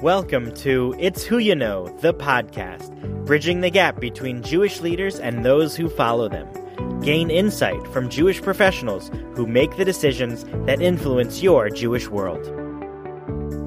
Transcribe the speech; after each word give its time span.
Welcome 0.00 0.52
to 0.56 0.94
It's 0.98 1.22
Who 1.24 1.38
You 1.38 1.54
Know, 1.54 1.86
the 2.00 2.12
podcast, 2.12 3.24
bridging 3.24 3.60
the 3.60 3.70
gap 3.70 4.00
between 4.00 4.42
Jewish 4.42 4.80
leaders 4.80 5.18
and 5.18 5.44
those 5.44 5.76
who 5.76 5.88
follow 5.88 6.28
them. 6.28 7.00
Gain 7.00 7.30
insight 7.30 7.86
from 7.88 8.10
Jewish 8.10 8.42
professionals 8.42 9.10
who 9.34 9.46
make 9.46 9.76
the 9.76 9.84
decisions 9.84 10.44
that 10.66 10.82
influence 10.82 11.42
your 11.42 11.70
Jewish 11.70 12.08
world. 12.08 12.44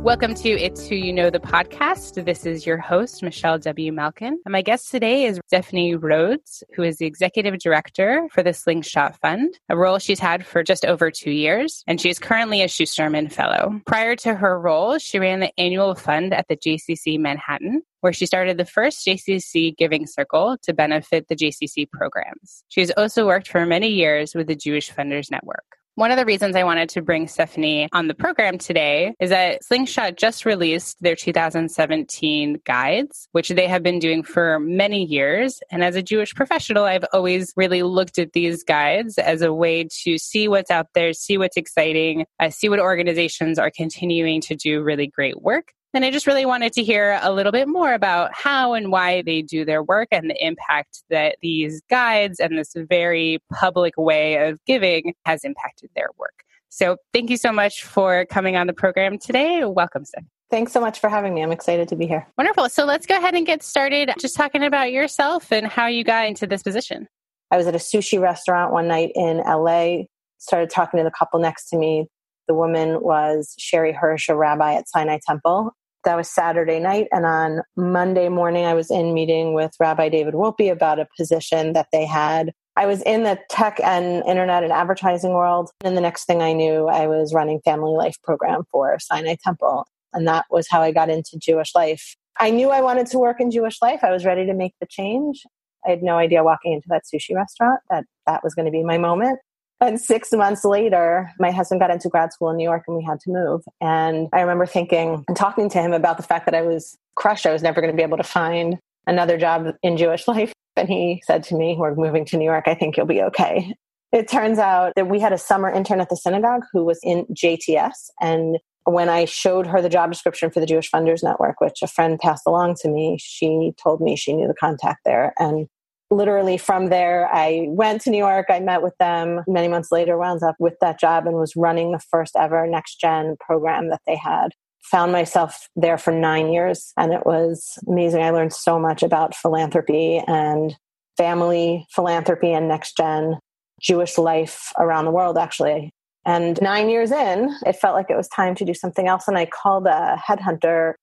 Welcome 0.08 0.36
to 0.36 0.50
It's 0.50 0.88
Who 0.88 0.96
You 0.96 1.12
Know, 1.12 1.30
the 1.30 1.38
podcast. 1.38 2.24
This 2.24 2.46
is 2.46 2.66
your 2.66 2.78
host, 2.78 3.22
Michelle 3.22 3.60
W. 3.60 3.92
Malkin. 3.92 4.40
And 4.46 4.54
my 4.54 4.62
guest 4.62 4.90
today 4.90 5.26
is 5.26 5.38
Stefanie 5.52 6.02
Rhodes, 6.02 6.64
who 6.74 6.84
is 6.84 6.96
the 6.96 7.06
executive 7.06 7.60
director 7.60 8.26
for 8.32 8.42
the 8.42 8.54
Slingshot 8.54 9.20
Fund, 9.20 9.60
a 9.68 9.76
role 9.76 10.00
she's 10.00 10.22
had 10.22 10.46
for 10.46 10.64
just 10.64 10.86
over 10.86 11.12
two 11.12 11.32
years. 11.32 11.84
And 11.88 12.00
she 12.00 12.10
is 12.10 12.20
currently 12.20 12.62
a 12.62 12.68
Schusterman 12.68 13.30
Fellow. 13.30 13.82
Prior 13.86 14.16
to 14.16 14.34
her 14.34 14.58
role, 14.58 14.98
she 14.98 15.20
ran 15.20 15.42
the 15.42 15.52
annual 15.60 15.94
fund 15.94 16.34
at 16.34 16.48
the 16.48 16.56
JCC 16.56 17.20
Manhattan, 17.20 17.82
where 18.00 18.14
she 18.14 18.26
started 18.26 18.56
the 18.56 18.64
first 18.64 19.06
JCC 19.06 19.76
Giving 19.76 20.08
Circle 20.08 20.56
to 20.64 20.74
benefit 20.74 21.28
the 21.28 21.36
JCC 21.36 21.86
programs. 21.92 22.64
She 22.70 22.80
has 22.80 22.94
also 22.96 23.26
worked 23.26 23.50
for 23.50 23.66
many 23.66 23.90
years 23.90 24.34
with 24.34 24.48
the 24.48 24.56
Jewish 24.56 24.90
Funders 24.90 25.30
Network. 25.30 25.77
One 25.98 26.12
of 26.12 26.18
the 26.18 26.26
reasons 26.26 26.56
I 26.56 26.64
wanted 26.64 26.90
to 26.90 27.02
bring 27.02 27.26
Stefanie 27.26 27.88
on 27.92 28.08
the 28.08 28.14
program 28.14 28.60
today 28.60 29.16
is 29.20 29.32
that 29.32 29.64
Slingshot 29.64 30.16
just 30.16 30.46
released 30.46 31.02
their 31.02 31.16
2017 31.16 32.62
guides, 32.64 33.28
which 33.32 33.50
they 33.50 33.66
have 33.66 33.82
been 33.82 33.98
doing 33.98 34.22
for 34.22 34.60
many 34.60 35.04
years. 35.04 35.60
And 35.72 35.84
as 35.84 35.96
a 35.96 36.04
Jewish 36.04 36.36
professional, 36.36 36.84
I've 36.84 37.06
always 37.14 37.52
really 37.56 37.82
looked 37.82 38.20
at 38.20 38.34
these 38.34 38.64
guides 38.64 39.18
as 39.18 39.42
a 39.42 39.52
way 39.52 39.88
to 40.04 40.20
see 40.20 40.48
what's 40.48 40.70
out 40.70 40.90
there, 40.94 41.14
see 41.14 41.40
what's 41.40 41.58
exciting, 41.58 42.28
uh, 42.40 42.52
see 42.52 42.70
what 42.70 42.80
organizations 42.80 43.58
are 43.58 43.72
continuing 43.72 44.40
to 44.42 44.56
do 44.56 44.84
really 44.84 45.08
great 45.08 45.42
work, 45.42 45.74
and 45.98 46.06
I 46.06 46.12
just 46.12 46.28
really 46.28 46.46
wanted 46.46 46.74
to 46.74 46.84
hear 46.84 47.18
a 47.24 47.34
little 47.34 47.52
bit 47.52 47.68
more 47.68 47.92
about 47.92 48.30
how 48.32 48.74
and 48.74 48.92
why 48.92 49.24
they 49.24 49.42
do 49.42 49.66
their 49.66 49.82
work 49.82 50.10
and 50.12 50.30
the 50.30 50.46
impact 50.46 51.02
that 51.10 51.38
these 51.42 51.82
guides 51.90 52.40
and 52.40 52.56
this 52.56 52.74
very 52.76 53.40
public 53.52 53.96
way 53.98 54.48
of 54.48 54.64
giving 54.66 55.16
has 55.26 55.44
impacted 55.44 55.90
their 55.96 56.10
work. 56.20 56.44
So 56.70 56.98
thank 57.16 57.32
you 57.32 57.38
so 57.38 57.52
much 57.52 57.84
for 57.84 58.28
coming 58.28 58.56
on 58.56 58.68
the 58.68 58.74
program 58.74 59.18
today. 59.18 59.66
Welcome, 59.66 60.06
Steph. 60.06 60.26
Thanks 60.52 60.72
so 60.72 60.80
much 60.80 61.00
for 61.00 61.10
having 61.10 61.34
me. 61.34 61.42
I'm 61.42 61.52
excited 61.52 61.88
to 61.88 61.96
be 61.96 62.06
here. 62.06 62.28
Wonderful. 62.38 62.70
So 62.70 62.86
let's 62.86 63.08
go 63.08 63.18
ahead 63.18 63.34
and 63.34 63.44
get 63.44 63.64
started 63.64 64.12
just 64.20 64.36
talking 64.36 64.62
about 64.62 64.92
yourself 64.92 65.52
and 65.52 65.66
how 65.66 65.88
you 65.88 66.04
got 66.04 66.28
into 66.28 66.46
this 66.46 66.62
position. 66.62 67.08
I 67.50 67.58
was 67.58 67.66
at 67.66 67.74
a 67.74 67.80
sushi 67.80 68.22
restaurant 68.22 68.72
one 68.72 68.88
night 68.88 69.14
in 69.16 69.38
LA, 69.38 70.04
started 70.38 70.70
talking 70.70 71.00
to 71.00 71.04
the 71.04 71.10
couple 71.10 71.40
next 71.40 71.70
to 71.70 71.76
me. 71.76 72.06
The 72.48 72.54
woman 72.54 73.02
was 73.02 73.56
Sherre 73.58 73.94
Hirsch, 73.94 74.30
a 74.30 74.36
rabbi 74.36 74.76
at 74.76 74.88
Sinai 74.88 75.18
Temple. 75.26 75.74
That 76.08 76.16
was 76.16 76.30
Saturday 76.30 76.80
night. 76.80 77.10
And 77.12 77.26
on 77.26 77.64
Monday 77.76 78.30
morning, 78.30 78.64
I 78.64 78.74
was 78.74 78.90
in 78.90 79.14
meeting 79.14 79.54
with 79.54 79.74
Rabbi 79.78 80.08
David 80.08 80.36
Wolpe 80.36 80.72
about 80.72 81.00
a 81.00 81.08
position 81.18 81.74
that 81.74 81.88
they 81.92 82.06
had. 82.06 82.54
I 82.78 82.86
was 82.86 83.02
in 83.02 83.24
the 83.24 83.38
tech 83.50 83.82
and 83.84 84.24
internet 84.26 84.64
and 84.64 84.72
advertising 84.72 85.34
world. 85.34 85.70
And 85.84 85.98
the 85.98 86.02
next 86.02 86.24
thing 86.24 86.42
I 86.42 86.54
knew, 86.54 86.88
I 86.88 87.08
was 87.08 87.34
running 87.34 87.60
family 87.60 87.92
life 87.92 88.16
program 88.24 88.64
for 88.72 88.98
Sinai 89.00 89.36
Temple. 89.44 89.86
And 90.14 90.26
that 90.30 90.46
was 90.50 90.70
how 90.70 90.82
I 90.82 90.94
got 90.94 91.10
into 91.10 91.38
Jewish 91.38 91.76
life. 91.76 92.16
I 92.40 92.52
knew 92.52 92.70
I 92.70 92.80
wanted 92.80 93.08
to 93.08 93.20
work 93.20 93.42
in 93.42 93.52
Jewish 93.52 93.82
life. 93.82 94.00
I 94.02 94.12
was 94.12 94.24
ready 94.24 94.46
to 94.46 94.54
make 94.54 94.76
the 94.80 94.88
change. 94.90 95.44
I 95.86 95.90
had 95.90 96.04
no 96.04 96.18
idea 96.18 96.42
walking 96.42 96.72
into 96.72 96.88
that 96.88 97.04
sushi 97.04 97.36
restaurant 97.36 97.82
that 97.90 98.06
that 98.26 98.46
was 98.46 98.56
going 98.56 98.64
to 98.66 98.72
be 98.72 98.82
my 98.82 98.98
moment. 98.98 99.40
And 99.80 100.00
six 100.00 100.32
months 100.32 100.66
later, 100.66 101.32
my 101.40 101.52
husband 101.52 101.80
got 101.80 101.92
into 101.92 102.10
grad 102.10 102.34
school 102.34 102.50
in 102.50 102.58
New 102.58 102.64
York 102.64 102.84
and 102.88 102.98
we 102.98 103.04
had 103.04 103.20
to 103.22 103.32
move. 103.32 103.62
And 103.80 104.28
I 104.34 104.42
remember 104.42 104.66
thinking 104.66 105.24
and 105.28 105.38
talking 105.38 105.70
to 105.70 105.80
him 105.80 105.94
about 105.94 106.18
the 106.18 106.24
fact 106.24 106.46
that 106.46 106.56
I 106.56 106.64
was 106.64 106.98
crushed. 107.16 107.46
I 107.46 107.54
was 107.54 107.62
never 107.62 107.80
going 107.80 107.92
to 107.92 107.98
be 107.98 108.04
able 108.04 108.18
to 108.18 108.24
find 108.24 108.78
another 109.06 109.38
job 109.38 109.68
in 109.84 109.98
Jewish 109.98 110.28
life. 110.28 110.52
And 110.76 110.90
he 110.90 111.22
said 111.26 111.44
to 111.46 111.56
me, 111.56 111.76
We're 111.78 111.96
moving 111.96 112.26
to 112.26 112.38
New 112.38 112.46
York. 112.46 112.68
I 112.68 112.74
think 112.74 112.98
you'll 112.98 113.06
be 113.06 113.22
okay. 113.22 113.74
It 114.12 114.28
turns 114.28 114.58
out 114.58 114.94
that 114.96 115.10
we 115.10 115.20
had 115.20 115.34
a 115.34 115.38
summer 115.38 115.70
intern 115.70 116.00
at 116.00 116.10
the 116.10 116.16
synagogue 116.16 116.64
who 116.72 116.86
was 116.86 117.00
in 117.04 117.26
JTS. 117.26 118.10
And 118.22 118.58
when 118.86 119.10
I 119.10 119.26
showed 119.26 119.68
her 119.68 119.82
the 119.82 119.90
job 119.90 120.12
description 120.12 120.50
for 120.50 120.62
the 120.62 120.66
Jewish 120.66 120.90
Funders 120.90 121.24
Network, 121.24 121.60
which 121.60 121.80
a 121.84 121.88
friend 121.88 122.18
passed 122.18 122.44
along 122.48 122.76
to 122.82 122.90
me, 122.90 123.18
she 123.20 123.74
told 123.82 124.00
me 124.00 124.16
she 124.16 124.34
knew 124.34 124.48
the 124.48 124.54
contact 124.54 125.02
there. 125.04 125.34
And 125.38 125.68
literally 126.10 126.58
from 126.58 126.90
there, 126.90 127.30
I 127.32 127.68
went 127.70 128.02
to 128.02 128.10
New 128.10 128.18
York. 128.18 128.48
I 128.50 128.60
met 128.60 128.82
with 128.82 128.98
them 128.98 129.42
many 129.48 129.68
months 129.68 129.92
later, 129.92 130.18
wound 130.18 130.44
up 130.44 130.56
with 130.60 130.76
that 130.82 131.00
job 131.00 131.28
and 131.28 131.36
was 131.36 131.56
running 131.56 131.92
the 131.92 132.00
first 132.12 132.36
ever 132.36 132.66
next 132.68 133.00
gen 133.00 133.36
program 133.40 133.90
that 133.90 134.02
they 134.08 134.16
had. 134.16 134.50
Found 134.92 135.12
myself 135.12 135.68
there 135.76 135.98
for 135.98 136.14
nine 136.14 136.52
years 136.52 136.94
and 136.98 137.14
it 137.14 137.26
was 137.26 137.78
amazing. 137.88 138.22
I 138.22 138.30
learned 138.30 138.54
so 138.54 138.80
much 138.80 139.04
about 139.04 139.36
philanthropy 139.36 140.24
and 140.28 140.76
family 141.18 141.86
philanthropy 141.94 142.54
and 142.54 142.68
next 142.68 142.96
gen 142.96 143.40
Jewish 143.82 144.18
life 144.18 144.72
around 144.78 145.06
the 145.06 145.12
world, 145.12 145.38
actually. 145.38 145.92
And 146.26 146.62
nine 146.62 146.90
years 146.90 147.12
in, 147.12 147.56
it 147.66 147.78
felt 147.78 147.96
like 147.96 148.10
it 148.10 148.18
was 148.18 148.28
time 148.28 148.56
to 148.56 148.66
do 148.66 148.74
something 148.74 149.08
else. 149.08 149.28
And 149.28 149.38
I 149.38 149.46
called 149.46 149.88
a 149.88 150.22
headhunter 150.26 150.94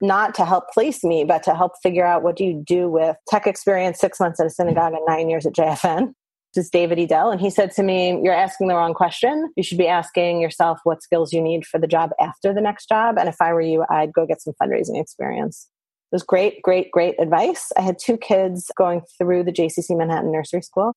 not 0.00 0.34
to 0.36 0.44
help 0.44 0.70
place 0.70 1.04
me, 1.04 1.24
but 1.24 1.42
to 1.44 1.54
help 1.54 1.72
figure 1.82 2.06
out 2.06 2.22
what 2.22 2.36
do 2.36 2.44
you 2.44 2.62
do 2.66 2.88
with 2.88 3.16
tech 3.28 3.46
experience, 3.46 3.98
six 3.98 4.18
months 4.18 4.40
at 4.40 4.46
a 4.46 4.50
synagogue 4.50 4.94
and 4.94 5.02
nine 5.06 5.28
years 5.28 5.46
at 5.46 5.54
JFN. 5.54 6.12
This 6.54 6.64
is 6.64 6.70
David 6.70 6.98
Edell. 6.98 7.30
And 7.30 7.40
he 7.40 7.48
said 7.48 7.70
to 7.72 7.82
me, 7.82 8.20
You're 8.22 8.34
asking 8.34 8.68
the 8.68 8.74
wrong 8.74 8.94
question. 8.94 9.52
You 9.56 9.62
should 9.62 9.78
be 9.78 9.86
asking 9.86 10.40
yourself 10.40 10.80
what 10.82 11.02
skills 11.02 11.32
you 11.32 11.40
need 11.40 11.64
for 11.64 11.78
the 11.78 11.86
job 11.86 12.10
after 12.20 12.52
the 12.52 12.60
next 12.60 12.88
job. 12.88 13.18
And 13.18 13.28
if 13.28 13.36
I 13.40 13.52
were 13.52 13.60
you, 13.60 13.84
I'd 13.88 14.12
go 14.12 14.26
get 14.26 14.42
some 14.42 14.54
fundraising 14.60 15.00
experience. 15.00 15.68
It 16.10 16.16
was 16.16 16.24
great, 16.24 16.60
great, 16.62 16.90
great 16.90 17.14
advice. 17.20 17.70
I 17.76 17.82
had 17.82 17.98
two 18.00 18.16
kids 18.16 18.68
going 18.76 19.02
through 19.16 19.44
the 19.44 19.52
JCC 19.52 19.96
Manhattan 19.96 20.32
Nursery 20.32 20.62
School. 20.62 20.92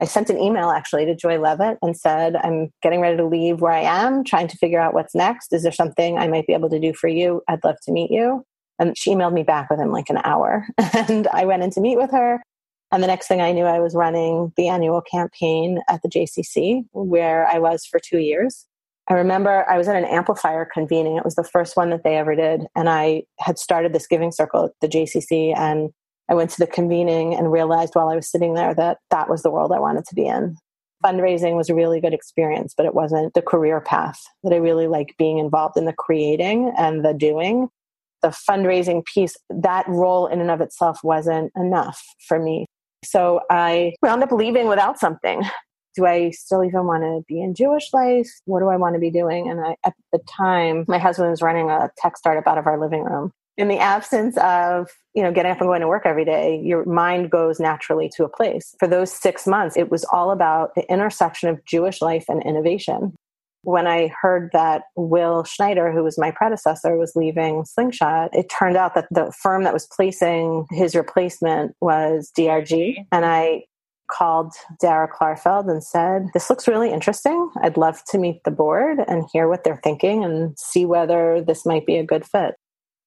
I 0.00 0.04
sent 0.04 0.30
an 0.30 0.38
email 0.38 0.70
actually 0.70 1.06
to 1.06 1.16
Joy 1.16 1.40
Levitt 1.40 1.78
and 1.82 1.96
said, 1.96 2.36
I'm 2.36 2.70
getting 2.82 3.00
ready 3.00 3.16
to 3.16 3.24
leave 3.24 3.60
where 3.60 3.72
I 3.72 3.80
am, 3.80 4.22
trying 4.22 4.46
to 4.48 4.56
figure 4.58 4.80
out 4.80 4.94
what's 4.94 5.14
next. 5.14 5.52
Is 5.52 5.62
there 5.62 5.72
something 5.72 6.18
I 6.18 6.28
might 6.28 6.46
be 6.46 6.52
able 6.52 6.70
to 6.70 6.78
do 6.78 6.92
for 6.92 7.08
you? 7.08 7.42
I'd 7.48 7.64
love 7.64 7.76
to 7.84 7.92
meet 7.92 8.10
you. 8.10 8.44
And 8.78 8.96
she 8.96 9.10
emailed 9.10 9.32
me 9.32 9.42
back 9.42 9.70
within 9.70 9.90
like 9.90 10.10
an 10.10 10.20
hour. 10.24 10.66
And 10.94 11.28
I 11.28 11.44
went 11.44 11.62
in 11.62 11.70
to 11.72 11.80
meet 11.80 11.96
with 11.96 12.10
her. 12.10 12.42
And 12.90 13.02
the 13.02 13.06
next 13.06 13.28
thing 13.28 13.40
I 13.40 13.52
knew, 13.52 13.64
I 13.64 13.80
was 13.80 13.94
running 13.94 14.52
the 14.56 14.68
annual 14.68 15.02
campaign 15.02 15.80
at 15.88 16.00
the 16.02 16.08
JCC, 16.08 16.84
where 16.92 17.46
I 17.46 17.58
was 17.58 17.84
for 17.84 18.00
two 18.00 18.18
years. 18.18 18.66
I 19.08 19.14
remember 19.14 19.68
I 19.68 19.76
was 19.78 19.88
at 19.88 19.96
an 19.96 20.04
amplifier 20.04 20.66
convening. 20.72 21.16
It 21.16 21.24
was 21.24 21.34
the 21.34 21.44
first 21.44 21.76
one 21.76 21.90
that 21.90 22.02
they 22.04 22.16
ever 22.16 22.34
did. 22.34 22.66
And 22.74 22.88
I 22.88 23.24
had 23.40 23.58
started 23.58 23.92
this 23.92 24.06
giving 24.06 24.32
circle 24.32 24.66
at 24.66 24.72
the 24.80 24.88
JCC. 24.88 25.56
And 25.56 25.90
I 26.28 26.34
went 26.34 26.50
to 26.50 26.58
the 26.58 26.66
convening 26.66 27.34
and 27.34 27.50
realized 27.50 27.94
while 27.94 28.08
I 28.08 28.16
was 28.16 28.30
sitting 28.30 28.54
there 28.54 28.74
that 28.74 28.98
that 29.10 29.30
was 29.30 29.42
the 29.42 29.50
world 29.50 29.72
I 29.72 29.80
wanted 29.80 30.04
to 30.06 30.14
be 30.14 30.26
in. 30.26 30.56
Fundraising 31.04 31.56
was 31.56 31.70
a 31.70 31.74
really 31.74 32.00
good 32.00 32.12
experience, 32.12 32.74
but 32.76 32.84
it 32.84 32.94
wasn't 32.94 33.32
the 33.34 33.42
career 33.42 33.80
path 33.80 34.20
that 34.42 34.52
I 34.52 34.56
really 34.56 34.88
like 34.88 35.14
being 35.16 35.38
involved 35.38 35.76
in 35.76 35.84
the 35.84 35.92
creating 35.92 36.72
and 36.76 37.04
the 37.04 37.14
doing 37.14 37.68
the 38.22 38.28
fundraising 38.28 39.04
piece, 39.04 39.36
that 39.50 39.86
role 39.88 40.26
in 40.26 40.40
and 40.40 40.50
of 40.50 40.60
itself 40.60 41.00
wasn't 41.02 41.52
enough 41.56 42.02
for 42.26 42.38
me. 42.38 42.66
So 43.04 43.40
I 43.50 43.94
wound 44.02 44.22
up 44.22 44.32
leaving 44.32 44.68
without 44.68 44.98
something. 44.98 45.42
Do 45.94 46.06
I 46.06 46.30
still 46.30 46.64
even 46.64 46.86
want 46.86 47.02
to 47.02 47.22
be 47.26 47.40
in 47.40 47.54
Jewish 47.54 47.92
life? 47.92 48.28
What 48.44 48.60
do 48.60 48.68
I 48.68 48.76
want 48.76 48.94
to 48.94 49.00
be 49.00 49.10
doing? 49.10 49.50
And 49.50 49.60
I, 49.60 49.76
at 49.84 49.94
the 50.12 50.20
time, 50.28 50.84
my 50.86 50.98
husband 50.98 51.30
was 51.30 51.42
running 51.42 51.70
a 51.70 51.90
tech 51.96 52.16
startup 52.16 52.46
out 52.46 52.58
of 52.58 52.66
our 52.66 52.78
living 52.78 53.02
room. 53.02 53.32
In 53.56 53.66
the 53.66 53.78
absence 53.78 54.36
of, 54.36 54.88
you 55.14 55.22
know, 55.22 55.32
getting 55.32 55.50
up 55.50 55.60
and 55.60 55.68
going 55.68 55.80
to 55.80 55.88
work 55.88 56.02
every 56.06 56.24
day, 56.24 56.60
your 56.62 56.84
mind 56.84 57.30
goes 57.30 57.58
naturally 57.58 58.08
to 58.14 58.24
a 58.24 58.28
place. 58.28 58.76
For 58.78 58.86
those 58.86 59.10
six 59.10 59.46
months, 59.46 59.76
it 59.76 59.90
was 59.90 60.04
all 60.12 60.30
about 60.30 60.76
the 60.76 60.88
intersection 60.92 61.48
of 61.48 61.64
Jewish 61.64 62.00
life 62.00 62.26
and 62.28 62.40
innovation 62.44 63.16
when 63.68 63.86
I 63.86 64.10
heard 64.22 64.48
that 64.54 64.84
Will 64.96 65.44
Schneider, 65.44 65.92
who 65.92 66.02
was 66.02 66.16
my 66.16 66.30
predecessor, 66.30 66.96
was 66.96 67.12
leaving 67.14 67.66
Slingshot, 67.66 68.34
it 68.34 68.48
turned 68.48 68.78
out 68.78 68.94
that 68.94 69.08
the 69.10 69.30
firm 69.42 69.64
that 69.64 69.74
was 69.74 69.86
placing 69.94 70.64
his 70.70 70.94
replacement 70.94 71.76
was 71.82 72.32
DRG. 72.36 72.96
And 73.12 73.26
I 73.26 73.64
called 74.10 74.54
Dara 74.80 75.06
Klarfeld 75.06 75.70
and 75.70 75.84
said, 75.84 76.28
This 76.32 76.48
looks 76.48 76.66
really 76.66 76.90
interesting. 76.90 77.50
I'd 77.60 77.76
love 77.76 78.02
to 78.06 78.16
meet 78.16 78.42
the 78.44 78.50
board 78.50 79.00
and 79.06 79.26
hear 79.34 79.48
what 79.48 79.64
they're 79.64 79.80
thinking 79.84 80.24
and 80.24 80.58
see 80.58 80.86
whether 80.86 81.42
this 81.42 81.66
might 81.66 81.84
be 81.84 81.98
a 81.98 82.06
good 82.06 82.24
fit 82.24 82.54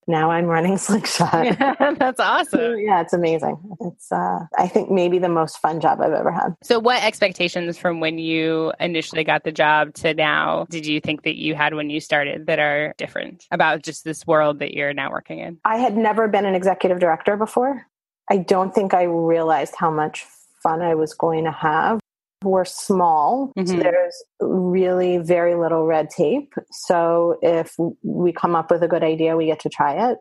now 0.07 0.31
I'm 0.31 0.45
running 0.45 0.77
Slingshot. 0.77 1.45
Yeah, 1.45 1.94
that's 2.00 2.19
awesome. 2.19 2.80
yeah, 2.80 3.01
it's 3.01 3.13
amazing. 3.13 3.57
It's 3.81 4.12
uh, 4.12 4.45
I 4.57 4.68
think 4.68 4.89
maybe 4.89 5.19
the 5.19 5.30
most 5.30 5.57
fun 5.59 5.80
job 5.80 6.01
I've 6.01 6.13
ever 6.13 6.31
had. 6.31 6.56
So, 6.63 6.80
what 6.80 7.03
expectations 7.03 7.77
from 7.77 8.00
when 8.00 8.18
you 8.18 8.74
initially 8.80 9.24
got 9.24 9.44
the 9.44 9.51
job 9.51 9.94
to 9.95 10.13
now 10.13 10.65
did 10.69 10.86
you 10.86 11.00
think 11.00 11.24
that 11.24 11.36
you 11.36 11.56
had 11.56 11.74
when 11.74 11.89
you 11.89 12.00
started 12.00 12.48
that 12.48 12.59
are 12.59 12.94
different 12.98 13.45
about 13.51 13.83
just 13.83 14.03
this 14.03 14.25
world 14.25 14.59
that 14.59 14.74
you're 14.74 14.94
now 14.94 15.12
working 15.12 15.39
in? 15.39 15.59
I 15.65 15.77
had 15.77 15.95
never 15.98 16.27
been 16.27 16.45
an 16.45 16.56
executive 16.56 17.00
director 17.00 17.38
before. 17.38 17.86
I 18.30 18.38
don't 18.38 18.74
think 18.74 18.94
I 18.94 19.03
realized 19.03 19.75
how 19.77 19.92
much 19.92 20.25
fun 20.62 20.81
I 20.81 20.95
was 20.95 21.13
going 21.13 21.45
to 21.45 21.51
have. 21.51 22.00
We're 22.43 22.65
small. 22.65 23.51
Mm-hmm. 23.57 23.67
So 23.67 23.77
there's 23.77 24.23
really 24.39 25.17
very 25.17 25.55
little 25.55 25.85
red 25.85 26.09
tape. 26.09 26.53
So 26.71 27.38
if 27.41 27.75
we 28.03 28.31
come 28.31 28.55
up 28.55 28.71
with 28.71 28.83
a 28.83 28.88
good 28.88 29.03
idea, 29.03 29.38
we 29.38 29.47
get 29.47 29.59
to 29.61 29.69
try 29.69 30.09
it. 30.09 30.17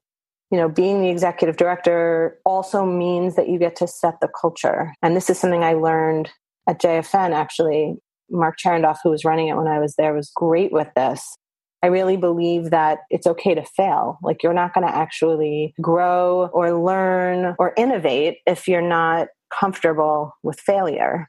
You 0.50 0.58
know, 0.58 0.68
being 0.68 1.00
the 1.00 1.08
executive 1.08 1.56
director 1.56 2.38
also 2.44 2.84
means 2.84 3.36
that 3.36 3.48
you 3.48 3.58
get 3.58 3.76
to 3.76 3.86
set 3.86 4.20
the 4.20 4.28
culture. 4.40 4.92
And 5.02 5.16
this 5.16 5.30
is 5.30 5.38
something 5.38 5.62
I 5.62 5.74
learned 5.74 6.30
at 6.68 6.80
JFN 6.80 7.32
actually. 7.32 7.96
Mark 8.32 8.58
Charendoff, 8.58 9.00
who 9.02 9.10
was 9.10 9.24
running 9.24 9.48
it 9.48 9.56
when 9.56 9.66
I 9.66 9.80
was 9.80 9.94
there, 9.96 10.14
was 10.14 10.30
great 10.34 10.72
with 10.72 10.88
this. 10.94 11.36
I 11.82 11.86
really 11.86 12.16
believe 12.16 12.70
that 12.70 13.00
it's 13.10 13.26
okay 13.26 13.54
to 13.54 13.64
fail. 13.64 14.18
Like 14.22 14.42
you're 14.42 14.52
not 14.52 14.74
going 14.74 14.86
to 14.86 14.94
actually 14.94 15.74
grow 15.80 16.48
or 16.52 16.72
learn 16.72 17.56
or 17.58 17.72
innovate 17.76 18.38
if 18.46 18.68
you're 18.68 18.82
not 18.82 19.28
comfortable 19.58 20.32
with 20.42 20.60
failure 20.60 21.28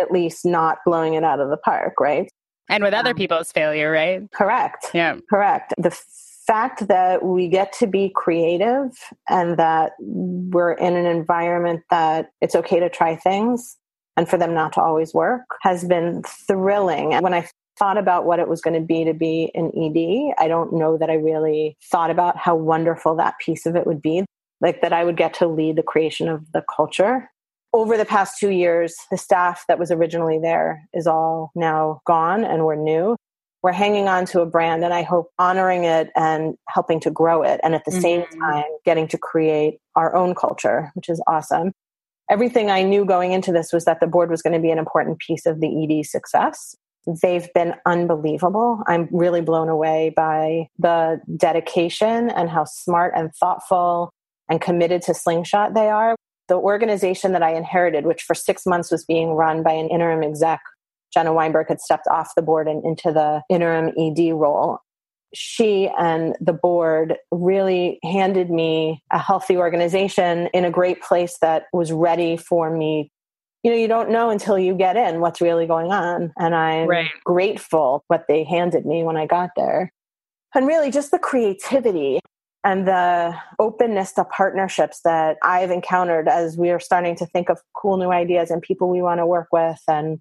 at 0.00 0.10
least 0.10 0.44
not 0.44 0.78
blowing 0.84 1.14
it 1.14 1.24
out 1.24 1.40
of 1.40 1.50
the 1.50 1.56
park, 1.56 1.94
right? 2.00 2.30
And 2.68 2.84
with 2.84 2.94
other 2.94 3.10
um, 3.10 3.16
people's 3.16 3.50
failure, 3.50 3.90
right? 3.90 4.30
Correct. 4.32 4.90
Yeah. 4.94 5.18
Correct. 5.28 5.74
The 5.76 5.90
fact 6.46 6.88
that 6.88 7.24
we 7.24 7.48
get 7.48 7.72
to 7.74 7.86
be 7.86 8.10
creative 8.14 8.90
and 9.28 9.56
that 9.56 9.92
we're 10.00 10.72
in 10.72 10.96
an 10.96 11.06
environment 11.06 11.82
that 11.90 12.30
it's 12.40 12.54
okay 12.54 12.80
to 12.80 12.88
try 12.88 13.16
things 13.16 13.76
and 14.16 14.28
for 14.28 14.36
them 14.36 14.54
not 14.54 14.72
to 14.74 14.82
always 14.82 15.14
work 15.14 15.42
has 15.62 15.84
been 15.84 16.22
thrilling. 16.22 17.14
And 17.14 17.22
when 17.22 17.34
I 17.34 17.48
thought 17.78 17.98
about 17.98 18.24
what 18.24 18.38
it 18.38 18.48
was 18.48 18.60
going 18.60 18.74
to 18.74 18.86
be 18.86 19.04
to 19.04 19.14
be 19.14 19.50
an 19.54 19.70
ED, 19.76 20.34
I 20.42 20.48
don't 20.48 20.72
know 20.72 20.98
that 20.98 21.10
I 21.10 21.14
really 21.14 21.76
thought 21.90 22.10
about 22.10 22.36
how 22.36 22.54
wonderful 22.54 23.16
that 23.16 23.38
piece 23.38 23.66
of 23.66 23.76
it 23.76 23.86
would 23.86 24.02
be. 24.02 24.24
Like 24.60 24.82
that 24.82 24.92
I 24.92 25.04
would 25.04 25.16
get 25.16 25.34
to 25.34 25.48
lead 25.48 25.76
the 25.76 25.82
creation 25.82 26.28
of 26.28 26.44
the 26.52 26.62
culture 26.76 27.30
over 27.72 27.96
the 27.96 28.04
past 28.04 28.38
two 28.38 28.50
years, 28.50 28.94
the 29.10 29.16
staff 29.16 29.64
that 29.68 29.78
was 29.78 29.90
originally 29.90 30.38
there 30.38 30.82
is 30.92 31.06
all 31.06 31.52
now 31.54 32.00
gone 32.06 32.44
and 32.44 32.64
we're 32.64 32.76
new. 32.76 33.16
We're 33.62 33.72
hanging 33.72 34.08
on 34.08 34.24
to 34.26 34.40
a 34.40 34.46
brand 34.46 34.84
and 34.84 34.94
I 34.94 35.02
hope 35.02 35.28
honoring 35.38 35.84
it 35.84 36.10
and 36.16 36.54
helping 36.68 36.98
to 37.00 37.10
grow 37.10 37.42
it. 37.42 37.60
And 37.62 37.74
at 37.74 37.84
the 37.84 37.90
mm-hmm. 37.90 38.00
same 38.00 38.24
time, 38.40 38.64
getting 38.84 39.06
to 39.08 39.18
create 39.18 39.78
our 39.96 40.16
own 40.16 40.34
culture, 40.34 40.90
which 40.94 41.08
is 41.08 41.22
awesome. 41.26 41.72
Everything 42.30 42.70
I 42.70 42.82
knew 42.82 43.04
going 43.04 43.32
into 43.32 43.52
this 43.52 43.72
was 43.72 43.84
that 43.84 44.00
the 44.00 44.06
board 44.06 44.30
was 44.30 44.40
going 44.40 44.54
to 44.54 44.60
be 44.60 44.70
an 44.70 44.78
important 44.78 45.18
piece 45.18 45.46
of 45.46 45.60
the 45.60 45.84
ED 45.84 46.06
success. 46.06 46.74
They've 47.22 47.52
been 47.54 47.74
unbelievable. 47.86 48.82
I'm 48.86 49.08
really 49.10 49.40
blown 49.40 49.68
away 49.68 50.12
by 50.14 50.68
the 50.78 51.20
dedication 51.36 52.30
and 52.30 52.48
how 52.48 52.64
smart 52.64 53.14
and 53.16 53.34
thoughtful 53.34 54.10
and 54.48 54.60
committed 54.60 55.02
to 55.02 55.14
Slingshot 55.14 55.74
they 55.74 55.88
are 55.88 56.14
the 56.50 56.56
organization 56.56 57.30
that 57.32 57.44
I 57.44 57.54
inherited, 57.54 58.04
which 58.04 58.22
for 58.22 58.34
six 58.34 58.66
months 58.66 58.90
was 58.90 59.04
being 59.04 59.30
run 59.30 59.62
by 59.62 59.70
an 59.70 59.88
interim 59.88 60.24
exec, 60.24 60.60
Jenna 61.14 61.32
Weinberg 61.32 61.68
had 61.68 61.80
stepped 61.80 62.08
off 62.08 62.34
the 62.34 62.42
board 62.42 62.66
and 62.66 62.84
into 62.84 63.12
the 63.12 63.42
interim 63.48 63.92
ED 63.96 64.34
role. 64.34 64.78
She 65.32 65.88
and 65.96 66.34
the 66.40 66.52
board 66.52 67.16
really 67.30 68.00
handed 68.02 68.50
me 68.50 69.00
a 69.12 69.18
healthy 69.18 69.56
organization 69.56 70.48
in 70.52 70.64
a 70.64 70.72
great 70.72 71.00
place 71.00 71.38
that 71.40 71.66
was 71.72 71.92
ready 71.92 72.36
for 72.36 72.68
me. 72.68 73.12
You 73.62 73.70
know, 73.70 73.76
you 73.76 73.86
don't 73.86 74.10
know 74.10 74.30
until 74.30 74.58
you 74.58 74.74
get 74.74 74.96
in 74.96 75.20
what's 75.20 75.40
really 75.40 75.68
going 75.68 75.92
on. 75.92 76.32
And 76.36 76.52
I'm 76.52 76.88
right. 76.88 77.10
grateful 77.24 78.02
what 78.08 78.24
they 78.26 78.42
handed 78.42 78.84
me 78.84 79.04
when 79.04 79.16
I 79.16 79.26
got 79.26 79.50
there. 79.56 79.92
And 80.52 80.66
really 80.66 80.90
just 80.90 81.12
the 81.12 81.18
creativity 81.20 82.18
and 82.64 82.86
the 82.86 83.34
openness 83.58 84.12
to 84.12 84.24
partnerships 84.24 85.00
that 85.04 85.38
I've 85.42 85.70
encountered 85.70 86.28
as 86.28 86.58
we 86.58 86.70
are 86.70 86.80
starting 86.80 87.16
to 87.16 87.26
think 87.26 87.48
of 87.48 87.60
cool 87.74 87.96
new 87.96 88.10
ideas 88.10 88.50
and 88.50 88.60
people 88.60 88.90
we 88.90 89.02
want 89.02 89.18
to 89.18 89.26
work 89.26 89.48
with. 89.52 89.80
And 89.88 90.20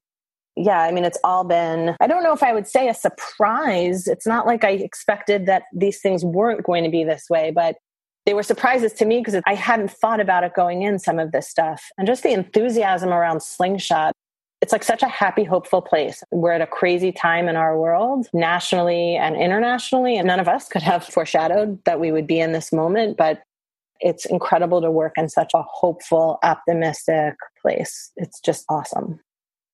yeah, 0.55 0.81
I 0.81 0.91
mean, 0.91 1.05
it's 1.05 1.17
all 1.23 1.43
been, 1.43 1.95
I 1.99 2.07
don't 2.07 2.23
know 2.23 2.33
if 2.33 2.43
I 2.43 2.53
would 2.53 2.67
say 2.67 2.87
a 2.87 2.93
surprise. 2.93 4.07
It's 4.07 4.27
not 4.27 4.45
like 4.45 4.63
I 4.63 4.71
expected 4.71 5.45
that 5.47 5.63
these 5.73 5.99
things 6.01 6.23
weren't 6.23 6.63
going 6.63 6.83
to 6.83 6.89
be 6.89 7.03
this 7.03 7.25
way, 7.29 7.51
but 7.51 7.77
they 8.25 8.33
were 8.33 8.43
surprises 8.43 8.93
to 8.93 9.05
me 9.05 9.19
because 9.19 9.41
I 9.45 9.55
hadn't 9.55 9.91
thought 9.91 10.19
about 10.19 10.43
it 10.43 10.53
going 10.53 10.83
in 10.83 10.99
some 10.99 11.19
of 11.19 11.31
this 11.31 11.47
stuff. 11.47 11.83
And 11.97 12.07
just 12.07 12.23
the 12.23 12.33
enthusiasm 12.33 13.09
around 13.09 13.41
Slingshot 13.41 14.13
it's 14.61 14.73
like 14.73 14.83
such 14.83 15.03
a 15.03 15.07
happy, 15.07 15.43
hopeful 15.43 15.81
place. 15.81 16.21
We're 16.31 16.51
at 16.51 16.61
a 16.61 16.67
crazy 16.67 17.11
time 17.11 17.47
in 17.47 17.55
our 17.55 17.79
world, 17.79 18.27
nationally 18.33 19.15
and 19.15 19.35
internationally, 19.35 20.17
and 20.17 20.27
none 20.27 20.39
of 20.39 20.47
us 20.47 20.67
could 20.67 20.81
have 20.81 21.05
foreshadowed 21.05 21.83
that 21.85 21.99
we 21.99 22.11
would 22.11 22.27
be 22.27 22.39
in 22.39 22.51
this 22.51 22.73
moment. 22.73 23.15
But 23.17 23.41
it's 24.01 24.25
incredible 24.25 24.81
to 24.81 24.91
work 24.91 25.13
in 25.17 25.29
such 25.29 25.51
a 25.53 25.61
hopeful, 25.61 26.39
optimistic 26.43 27.35
place. 27.61 28.11
It's 28.17 28.39
just 28.41 28.65
awesome. 28.69 29.19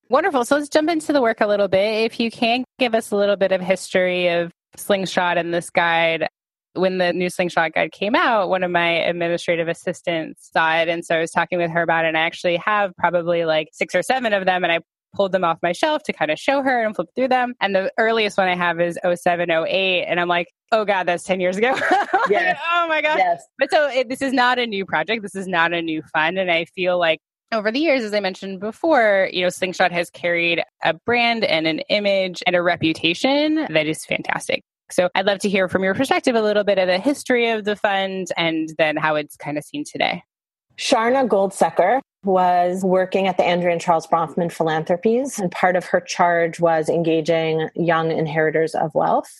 Wonderful. 0.10 0.46
So 0.46 0.58
let's 0.58 0.70
jump 0.70 0.90
into 0.90 1.14
the 1.14 1.22
work 1.22 1.42
a 1.42 1.48
little 1.48 1.68
bit. 1.68 2.06
If 2.06 2.20
you 2.20 2.30
can 2.30 2.64
give 2.78 2.94
us 2.94 3.12
a 3.12 3.16
little 3.16 3.36
bit 3.36 3.52
of 3.52 3.62
history 3.62 4.28
of 4.28 4.52
Slingshot 4.76 5.38
and 5.38 5.52
this 5.54 5.72
guide, 5.72 6.28
when 6.76 6.98
the 6.98 7.14
new 7.14 7.30
slingshot 7.30 7.74
guide 7.74 7.92
came 7.92 8.16
out, 8.16 8.50
one 8.50 8.64
of 8.64 8.72
my 8.72 8.90
administrative 8.90 9.68
assistants 9.68 10.50
saw 10.52 10.76
it. 10.76 10.88
And 10.88 11.06
so 11.06 11.16
I 11.16 11.20
was 11.22 11.32
talking 11.32 11.58
with 11.58 11.72
her 11.72 11.82
about 11.82 12.06
it. 12.06 12.10
And 12.10 12.18
I 12.18 12.22
actually 12.22 12.58
have 12.58 12.96
probably 12.98 13.46
like 13.46 13.70
six 13.74 13.96
or 13.96 14.04
seven 14.04 14.34
of 14.34 14.46
them. 14.46 14.64
And 14.64 14.72
I 14.72 14.80
pulled 15.16 15.32
them 15.32 15.44
off 15.44 15.58
my 15.64 15.72
shelf 15.72 16.04
to 16.04 16.14
kind 16.14 16.30
of 16.30 16.38
show 16.38 16.62
her 16.62 16.84
and 16.84 16.96
flip 16.96 17.08
through 17.16 17.30
them. 17.30 17.56
And 17.62 17.74
the 17.74 17.92
earliest 17.98 18.38
one 18.38 18.48
I 18.48 18.56
have 18.56 18.80
is 18.80 19.00
0708. 19.04 20.04
And 20.04 20.20
I'm 20.20 20.28
like, 20.28 20.48
oh 20.72 20.86
God, 20.86 21.06
that's 21.06 21.24
10 21.24 21.40
years 21.40 21.58
ago. 21.58 21.76
yes. 22.30 22.60
oh 22.72 22.88
my 22.88 23.02
God. 23.02 23.18
Yes. 23.18 23.44
But 23.58 23.72
so 23.72 23.88
it, 23.88 24.10
this 24.10 24.22
is 24.22 24.34
not 24.34 24.60
a 24.60 24.68
new 24.68 24.86
project. 24.86 25.24
This 25.24 25.36
is 25.36 25.48
not 25.48 25.74
a 25.74 25.82
new 25.82 26.04
fund. 26.14 26.38
And 26.38 26.52
I 26.52 26.66
feel 26.66 27.00
like 27.00 27.20
over 27.52 27.72
the 27.72 27.80
years, 27.80 28.04
as 28.04 28.14
I 28.14 28.20
mentioned 28.20 28.60
before, 28.60 29.30
you 29.32 29.44
know, 29.44 29.50
Slingshot 29.50 29.92
has 29.92 30.10
carried 30.10 30.62
a 30.84 30.94
brand 30.94 31.46
and 31.46 31.68
an 31.68 31.80
image 31.90 32.44
and 32.46 32.56
a 32.56 32.62
reputation 32.62 33.68
that 33.70 33.88
is 33.88 34.04
fantastic. 34.06 34.64
So 34.92 35.10
I'd 35.16 35.26
love 35.26 35.40
to 35.40 35.50
hear 35.50 35.68
from 35.68 35.84
your 35.84 35.96
perspective 35.96 36.36
a 36.36 36.42
little 36.42 36.64
bit 36.64 36.78
of 36.78 36.88
the 36.88 37.00
history 37.00 37.50
of 37.50 37.66
the 37.66 37.76
fund 37.76 38.28
and 38.38 38.70
then 38.78 38.98
how 38.98 39.16
it's 39.16 39.36
kind 39.36 39.58
of 39.58 39.64
seen 39.64 39.84
today. 39.84 40.24
Sharna 40.78 41.28
Goldseker 41.28 42.02
was 42.24 42.84
working 42.84 43.28
at 43.28 43.38
the 43.38 43.44
Andrea 43.44 43.72
and 43.72 43.82
Charles 43.82 44.08
Bronfman 44.08 44.52
Philanthropies, 44.52 45.40
and 45.40 45.52
part 45.52 45.76
of 45.76 45.86
her 45.86 46.02
charge 46.02 46.60
was 46.60 46.90
engaging 46.90 47.70
young 47.76 48.12
inheritors 48.12 48.76
of 48.76 48.94
wealth. 48.94 49.32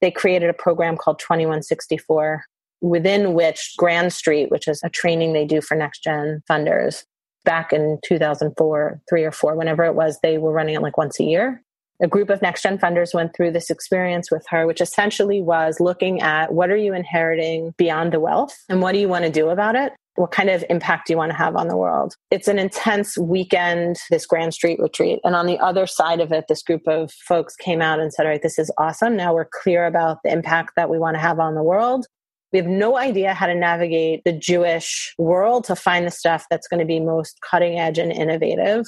They 0.00 0.10
created 0.10 0.50
a 0.50 0.54
program 0.54 0.96
called 0.96 1.18
2164, 1.18 2.44
within 2.82 3.34
which 3.34 3.74
Grand 3.78 4.12
Street, 4.12 4.50
which 4.50 4.68
is 4.68 4.80
a 4.84 4.90
training 4.90 5.32
they 5.32 5.46
do 5.46 5.60
for 5.60 5.74
next 5.74 6.04
gen 6.04 6.42
funders, 6.48 7.04
back 7.44 7.72
in 7.72 7.98
2004, 8.04 9.00
three 9.08 9.24
or 9.24 9.32
four, 9.32 9.56
whenever 9.56 9.84
it 9.84 9.94
was, 9.94 10.18
they 10.22 10.36
were 10.36 10.52
running 10.52 10.74
it 10.74 10.82
like 10.82 10.98
once 10.98 11.18
a 11.18 11.24
year 11.24 11.62
a 12.02 12.08
group 12.08 12.30
of 12.30 12.42
next 12.42 12.62
gen 12.62 12.78
funders 12.78 13.14
went 13.14 13.34
through 13.34 13.52
this 13.52 13.70
experience 13.70 14.30
with 14.30 14.44
her, 14.48 14.66
which 14.66 14.80
essentially 14.80 15.42
was 15.42 15.80
looking 15.80 16.20
at 16.20 16.52
what 16.52 16.70
are 16.70 16.76
you 16.76 16.94
inheriting 16.94 17.74
beyond 17.76 18.12
the 18.12 18.20
wealth 18.20 18.56
and 18.68 18.82
what 18.82 18.92
do 18.92 18.98
you 18.98 19.08
want 19.08 19.24
to 19.24 19.30
do 19.30 19.48
about 19.48 19.74
it? 19.74 19.92
What 20.16 20.30
kind 20.30 20.48
of 20.48 20.64
impact 20.70 21.06
do 21.06 21.12
you 21.12 21.18
want 21.18 21.30
to 21.32 21.36
have 21.36 21.56
on 21.56 21.68
the 21.68 21.76
world? 21.76 22.16
It's 22.30 22.48
an 22.48 22.58
intense 22.58 23.18
weekend, 23.18 23.96
this 24.10 24.24
Grand 24.24 24.54
Street 24.54 24.78
retreat. 24.80 25.20
And 25.24 25.36
on 25.36 25.44
the 25.44 25.58
other 25.58 25.86
side 25.86 26.20
of 26.20 26.32
it, 26.32 26.46
this 26.48 26.62
group 26.62 26.88
of 26.88 27.12
folks 27.12 27.54
came 27.54 27.82
out 27.82 28.00
and 28.00 28.12
said, 28.12 28.24
All 28.24 28.32
right, 28.32 28.42
this 28.42 28.58
is 28.58 28.72
awesome. 28.78 29.14
Now 29.14 29.34
we're 29.34 29.48
clear 29.62 29.84
about 29.84 30.18
the 30.24 30.32
impact 30.32 30.72
that 30.76 30.88
we 30.88 30.98
want 30.98 31.16
to 31.16 31.20
have 31.20 31.38
on 31.38 31.54
the 31.54 31.62
world. 31.62 32.06
We 32.52 32.58
have 32.58 32.68
no 32.68 32.96
idea 32.96 33.34
how 33.34 33.46
to 33.46 33.54
navigate 33.54 34.24
the 34.24 34.32
Jewish 34.32 35.14
world 35.18 35.64
to 35.64 35.76
find 35.76 36.06
the 36.06 36.10
stuff 36.10 36.46
that's 36.50 36.68
going 36.68 36.80
to 36.80 36.86
be 36.86 37.00
most 37.00 37.38
cutting 37.42 37.78
edge 37.78 37.98
and 37.98 38.10
innovative. 38.10 38.86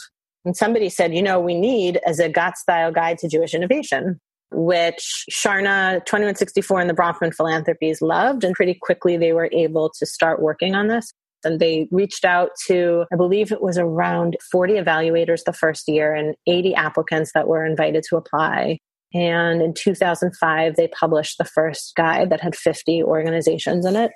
And 0.48 0.56
somebody 0.56 0.88
said, 0.88 1.14
you 1.14 1.22
know, 1.22 1.38
we 1.38 1.54
need 1.54 2.00
as 2.06 2.18
a 2.18 2.30
GOT 2.30 2.56
style 2.56 2.90
guide 2.90 3.18
to 3.18 3.28
Jewish 3.28 3.52
innovation, 3.52 4.18
which 4.50 5.26
Sharna 5.30 6.02
2164 6.06 6.80
and 6.80 6.88
the 6.88 6.94
Bronfman 6.94 7.34
Philanthropies 7.34 8.00
loved. 8.00 8.44
And 8.44 8.54
pretty 8.54 8.72
quickly 8.80 9.18
they 9.18 9.34
were 9.34 9.50
able 9.52 9.92
to 9.98 10.06
start 10.06 10.40
working 10.40 10.74
on 10.74 10.88
this. 10.88 11.12
And 11.44 11.60
they 11.60 11.86
reached 11.90 12.24
out 12.24 12.52
to, 12.66 13.04
I 13.12 13.16
believe 13.16 13.52
it 13.52 13.60
was 13.60 13.76
around 13.76 14.38
40 14.50 14.76
evaluators 14.76 15.44
the 15.44 15.52
first 15.52 15.86
year 15.86 16.14
and 16.14 16.34
80 16.46 16.74
applicants 16.76 17.32
that 17.34 17.46
were 17.46 17.66
invited 17.66 18.02
to 18.08 18.16
apply. 18.16 18.78
And 19.12 19.60
in 19.60 19.74
2005, 19.74 20.76
they 20.76 20.88
published 20.88 21.36
the 21.36 21.44
first 21.44 21.92
guide 21.94 22.30
that 22.30 22.40
had 22.40 22.56
50 22.56 23.02
organizations 23.02 23.84
in 23.84 23.96
it. 23.96 24.12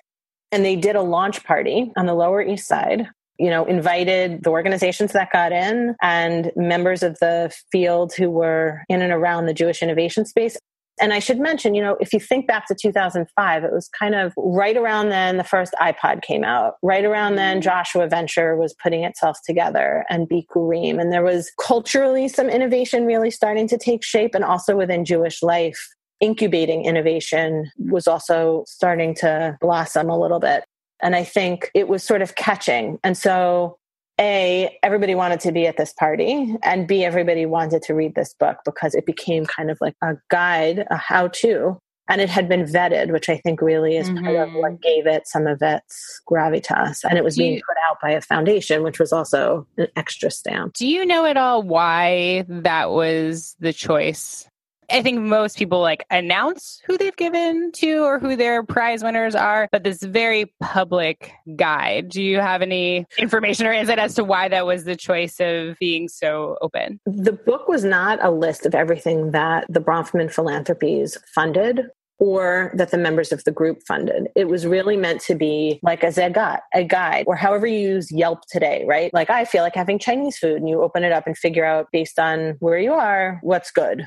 And 0.50 0.64
they 0.64 0.76
did 0.76 0.96
a 0.96 1.02
launch 1.02 1.44
party 1.44 1.92
on 1.98 2.06
the 2.06 2.14
Lower 2.14 2.40
East 2.40 2.66
Side 2.66 3.08
you 3.38 3.50
know, 3.50 3.64
invited 3.64 4.42
the 4.44 4.50
organizations 4.50 5.12
that 5.12 5.32
got 5.32 5.52
in 5.52 5.94
and 6.02 6.52
members 6.56 7.02
of 7.02 7.18
the 7.20 7.52
field 7.70 8.12
who 8.16 8.30
were 8.30 8.82
in 8.88 9.02
and 9.02 9.12
around 9.12 9.46
the 9.46 9.54
Jewish 9.54 9.82
innovation 9.82 10.24
space. 10.24 10.56
And 11.00 11.12
I 11.12 11.18
should 11.18 11.40
mention, 11.40 11.74
you 11.74 11.82
know, 11.82 11.96
if 12.00 12.12
you 12.12 12.20
think 12.20 12.46
back 12.46 12.66
to 12.68 12.74
2005, 12.74 13.64
it 13.64 13.72
was 13.72 13.88
kind 13.98 14.14
of 14.14 14.32
right 14.36 14.76
around 14.76 15.08
then 15.08 15.38
the 15.38 15.44
first 15.44 15.72
iPod 15.80 16.22
came 16.22 16.44
out. 16.44 16.74
Right 16.82 17.04
around 17.04 17.36
then. 17.36 17.62
Joshua 17.62 18.06
Venture 18.08 18.56
was 18.56 18.74
putting 18.80 19.02
itself 19.02 19.38
together 19.46 20.04
and 20.10 20.28
Bikurim. 20.28 21.00
And 21.00 21.10
there 21.10 21.24
was 21.24 21.50
culturally 21.60 22.28
some 22.28 22.50
innovation 22.50 23.06
really 23.06 23.30
starting 23.30 23.66
to 23.68 23.78
take 23.78 24.04
shape 24.04 24.34
and 24.34 24.44
also 24.44 24.76
within 24.76 25.04
Jewish 25.04 25.42
life. 25.42 25.88
Incubating 26.20 26.84
innovation 26.84 27.70
was 27.78 28.06
also 28.06 28.62
starting 28.68 29.14
to 29.16 29.56
blossom 29.60 30.08
a 30.08 30.16
little 30.16 30.38
bit. 30.38 30.64
And 31.02 31.16
I 31.16 31.24
think 31.24 31.70
it 31.74 31.88
was 31.88 32.02
sort 32.02 32.22
of 32.22 32.36
catching. 32.36 32.98
And 33.02 33.18
so 33.18 33.78
A, 34.20 34.78
everybody 34.82 35.14
wanted 35.14 35.40
to 35.40 35.52
be 35.52 35.66
at 35.66 35.76
this 35.76 35.92
party, 35.92 36.54
and 36.62 36.86
B, 36.86 37.04
everybody 37.04 37.44
wanted 37.46 37.82
to 37.82 37.94
read 37.94 38.14
this 38.14 38.34
book 38.34 38.58
because 38.64 38.94
it 38.94 39.04
became 39.06 39.46
kind 39.46 39.70
of 39.70 39.78
like 39.80 39.96
a 40.02 40.14
guide, 40.30 40.86
a 40.90 40.96
how 40.96 41.28
to. 41.28 41.78
And 42.08 42.20
it 42.20 42.28
had 42.28 42.48
been 42.48 42.64
vetted, 42.64 43.12
which 43.12 43.28
I 43.28 43.38
think 43.38 43.62
really 43.62 43.96
is 43.96 44.10
mm-hmm. 44.10 44.24
part 44.24 44.36
of 44.36 44.52
what 44.54 44.72
mm-hmm. 44.72 44.80
gave 44.82 45.06
it 45.06 45.26
some 45.26 45.46
of 45.46 45.62
its 45.62 46.20
gravitas. 46.28 47.04
And 47.08 47.16
it 47.16 47.24
was 47.24 47.36
being 47.36 47.60
put 47.66 47.76
out 47.88 47.98
by 48.02 48.10
a 48.10 48.20
foundation, 48.20 48.82
which 48.82 48.98
was 48.98 49.12
also 49.12 49.66
an 49.78 49.86
extra 49.96 50.30
stamp. 50.30 50.74
Do 50.74 50.86
you 50.86 51.06
know 51.06 51.24
at 51.24 51.36
all 51.36 51.62
why 51.62 52.44
that 52.48 52.90
was 52.90 53.56
the 53.60 53.72
choice? 53.72 54.48
I 54.92 55.00
think 55.00 55.20
most 55.20 55.56
people 55.56 55.80
like 55.80 56.04
announce 56.10 56.82
who 56.86 56.98
they've 56.98 57.16
given 57.16 57.72
to 57.76 58.04
or 58.04 58.18
who 58.18 58.36
their 58.36 58.62
prize 58.62 59.02
winners 59.02 59.34
are, 59.34 59.66
but 59.72 59.84
this 59.84 60.02
very 60.02 60.52
public 60.60 61.32
guide. 61.56 62.10
Do 62.10 62.22
you 62.22 62.40
have 62.40 62.60
any 62.60 63.06
information 63.16 63.66
or 63.66 63.72
insight 63.72 63.98
as 63.98 64.14
to 64.16 64.24
why 64.24 64.48
that 64.48 64.66
was 64.66 64.84
the 64.84 64.94
choice 64.94 65.40
of 65.40 65.78
being 65.78 66.08
so 66.08 66.58
open? 66.60 67.00
The 67.06 67.32
book 67.32 67.68
was 67.68 67.84
not 67.84 68.22
a 68.22 68.30
list 68.30 68.66
of 68.66 68.74
everything 68.74 69.30
that 69.30 69.64
the 69.70 69.80
Bronfman 69.80 70.30
Philanthropies 70.30 71.16
funded 71.34 71.86
or 72.18 72.70
that 72.76 72.90
the 72.90 72.98
members 72.98 73.32
of 73.32 73.42
the 73.44 73.50
group 73.50 73.82
funded. 73.88 74.28
It 74.36 74.46
was 74.46 74.66
really 74.66 74.98
meant 74.98 75.22
to 75.22 75.34
be 75.34 75.80
like 75.82 76.04
a 76.04 76.08
Zagat, 76.08 76.60
a 76.74 76.84
guide, 76.84 77.24
or 77.26 77.34
however 77.34 77.66
you 77.66 77.78
use 77.78 78.12
Yelp 78.12 78.40
today, 78.46 78.84
right? 78.86 79.12
Like 79.14 79.30
I 79.30 79.46
feel 79.46 79.62
like 79.62 79.74
having 79.74 79.98
Chinese 79.98 80.36
food 80.36 80.58
and 80.58 80.68
you 80.68 80.82
open 80.82 81.02
it 81.02 81.12
up 81.12 81.26
and 81.26 81.36
figure 81.36 81.64
out 81.64 81.86
based 81.92 82.18
on 82.18 82.56
where 82.60 82.78
you 82.78 82.92
are, 82.92 83.40
what's 83.42 83.70
good 83.70 84.06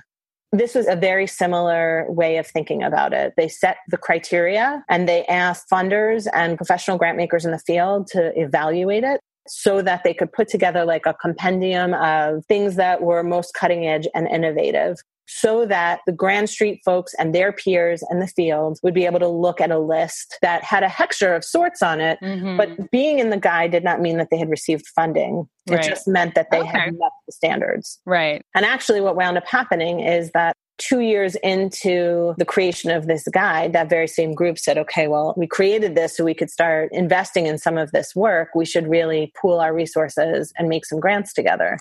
this 0.59 0.75
was 0.75 0.87
a 0.87 0.95
very 0.95 1.27
similar 1.27 2.05
way 2.09 2.37
of 2.37 2.47
thinking 2.47 2.83
about 2.83 3.13
it. 3.13 3.33
They 3.37 3.47
set 3.47 3.77
the 3.87 3.97
criteria 3.97 4.83
and 4.89 5.07
they 5.07 5.25
asked 5.25 5.69
funders 5.69 6.27
and 6.33 6.57
professional 6.57 6.97
grant 6.97 7.17
makers 7.17 7.45
in 7.45 7.51
the 7.51 7.59
field 7.59 8.07
to 8.07 8.31
evaluate 8.39 9.03
it 9.03 9.21
so 9.47 9.81
that 9.81 10.03
they 10.03 10.13
could 10.13 10.31
put 10.31 10.47
together 10.47 10.85
like 10.85 11.05
a 11.05 11.13
compendium 11.13 11.93
of 11.93 12.45
things 12.47 12.75
that 12.75 13.01
were 13.01 13.23
most 13.23 13.53
cutting 13.53 13.85
edge 13.85 14.07
and 14.15 14.27
innovative 14.27 14.97
so 15.27 15.65
that 15.65 16.01
the 16.05 16.11
Grand 16.11 16.49
Street 16.49 16.81
folks 16.85 17.13
and 17.17 17.33
their 17.33 17.51
peers 17.51 18.03
in 18.11 18.19
the 18.19 18.27
field 18.27 18.79
would 18.83 18.93
be 18.93 19.05
able 19.05 19.19
to 19.19 19.27
look 19.27 19.59
at 19.59 19.71
a 19.71 19.79
list 19.79 20.37
that 20.41 20.63
had 20.63 20.83
a 20.83 20.87
hechsher 20.87 21.35
of 21.35 21.43
sorts 21.43 21.81
on 21.81 21.99
it. 21.99 22.19
Mm-hmm. 22.21 22.57
But 22.57 22.91
being 22.91 23.19
in 23.19 23.29
the 23.29 23.37
guide 23.37 23.71
did 23.71 23.83
not 23.83 24.01
mean 24.01 24.17
that 24.17 24.29
they 24.29 24.37
had 24.37 24.49
received 24.49 24.85
funding. 24.95 25.47
It 25.67 25.75
right. 25.75 25.83
just 25.83 26.07
meant 26.07 26.35
that 26.35 26.51
they 26.51 26.59
okay. 26.59 26.69
had 26.69 26.93
met 26.93 27.11
the 27.25 27.31
standards. 27.31 27.99
Right. 28.05 28.43
And 28.53 28.65
actually, 28.65 29.01
what 29.01 29.15
wound 29.15 29.37
up 29.37 29.47
happening 29.47 29.99
is 29.99 30.31
that 30.31 30.55
two 30.77 30.99
years 30.99 31.35
into 31.35 32.35
the 32.37 32.45
creation 32.45 32.91
of 32.91 33.07
this 33.07 33.27
guide, 33.29 33.73
that 33.73 33.89
very 33.89 34.07
same 34.07 34.33
group 34.33 34.59
said, 34.59 34.77
okay, 34.77 35.07
well, 35.07 35.33
we 35.37 35.47
created 35.47 35.95
this 35.95 36.15
so 36.15 36.23
we 36.23 36.33
could 36.33 36.49
start 36.49 36.89
investing 36.91 37.47
in 37.47 37.57
some 37.57 37.77
of 37.77 37.91
this 37.91 38.15
work. 38.15 38.49
We 38.55 38.65
should 38.65 38.87
really 38.87 39.31
pool 39.41 39.59
our 39.59 39.73
resources 39.73 40.51
and 40.57 40.67
make 40.67 40.85
some 40.85 40.99
grants 40.99 41.33
together. 41.33 41.77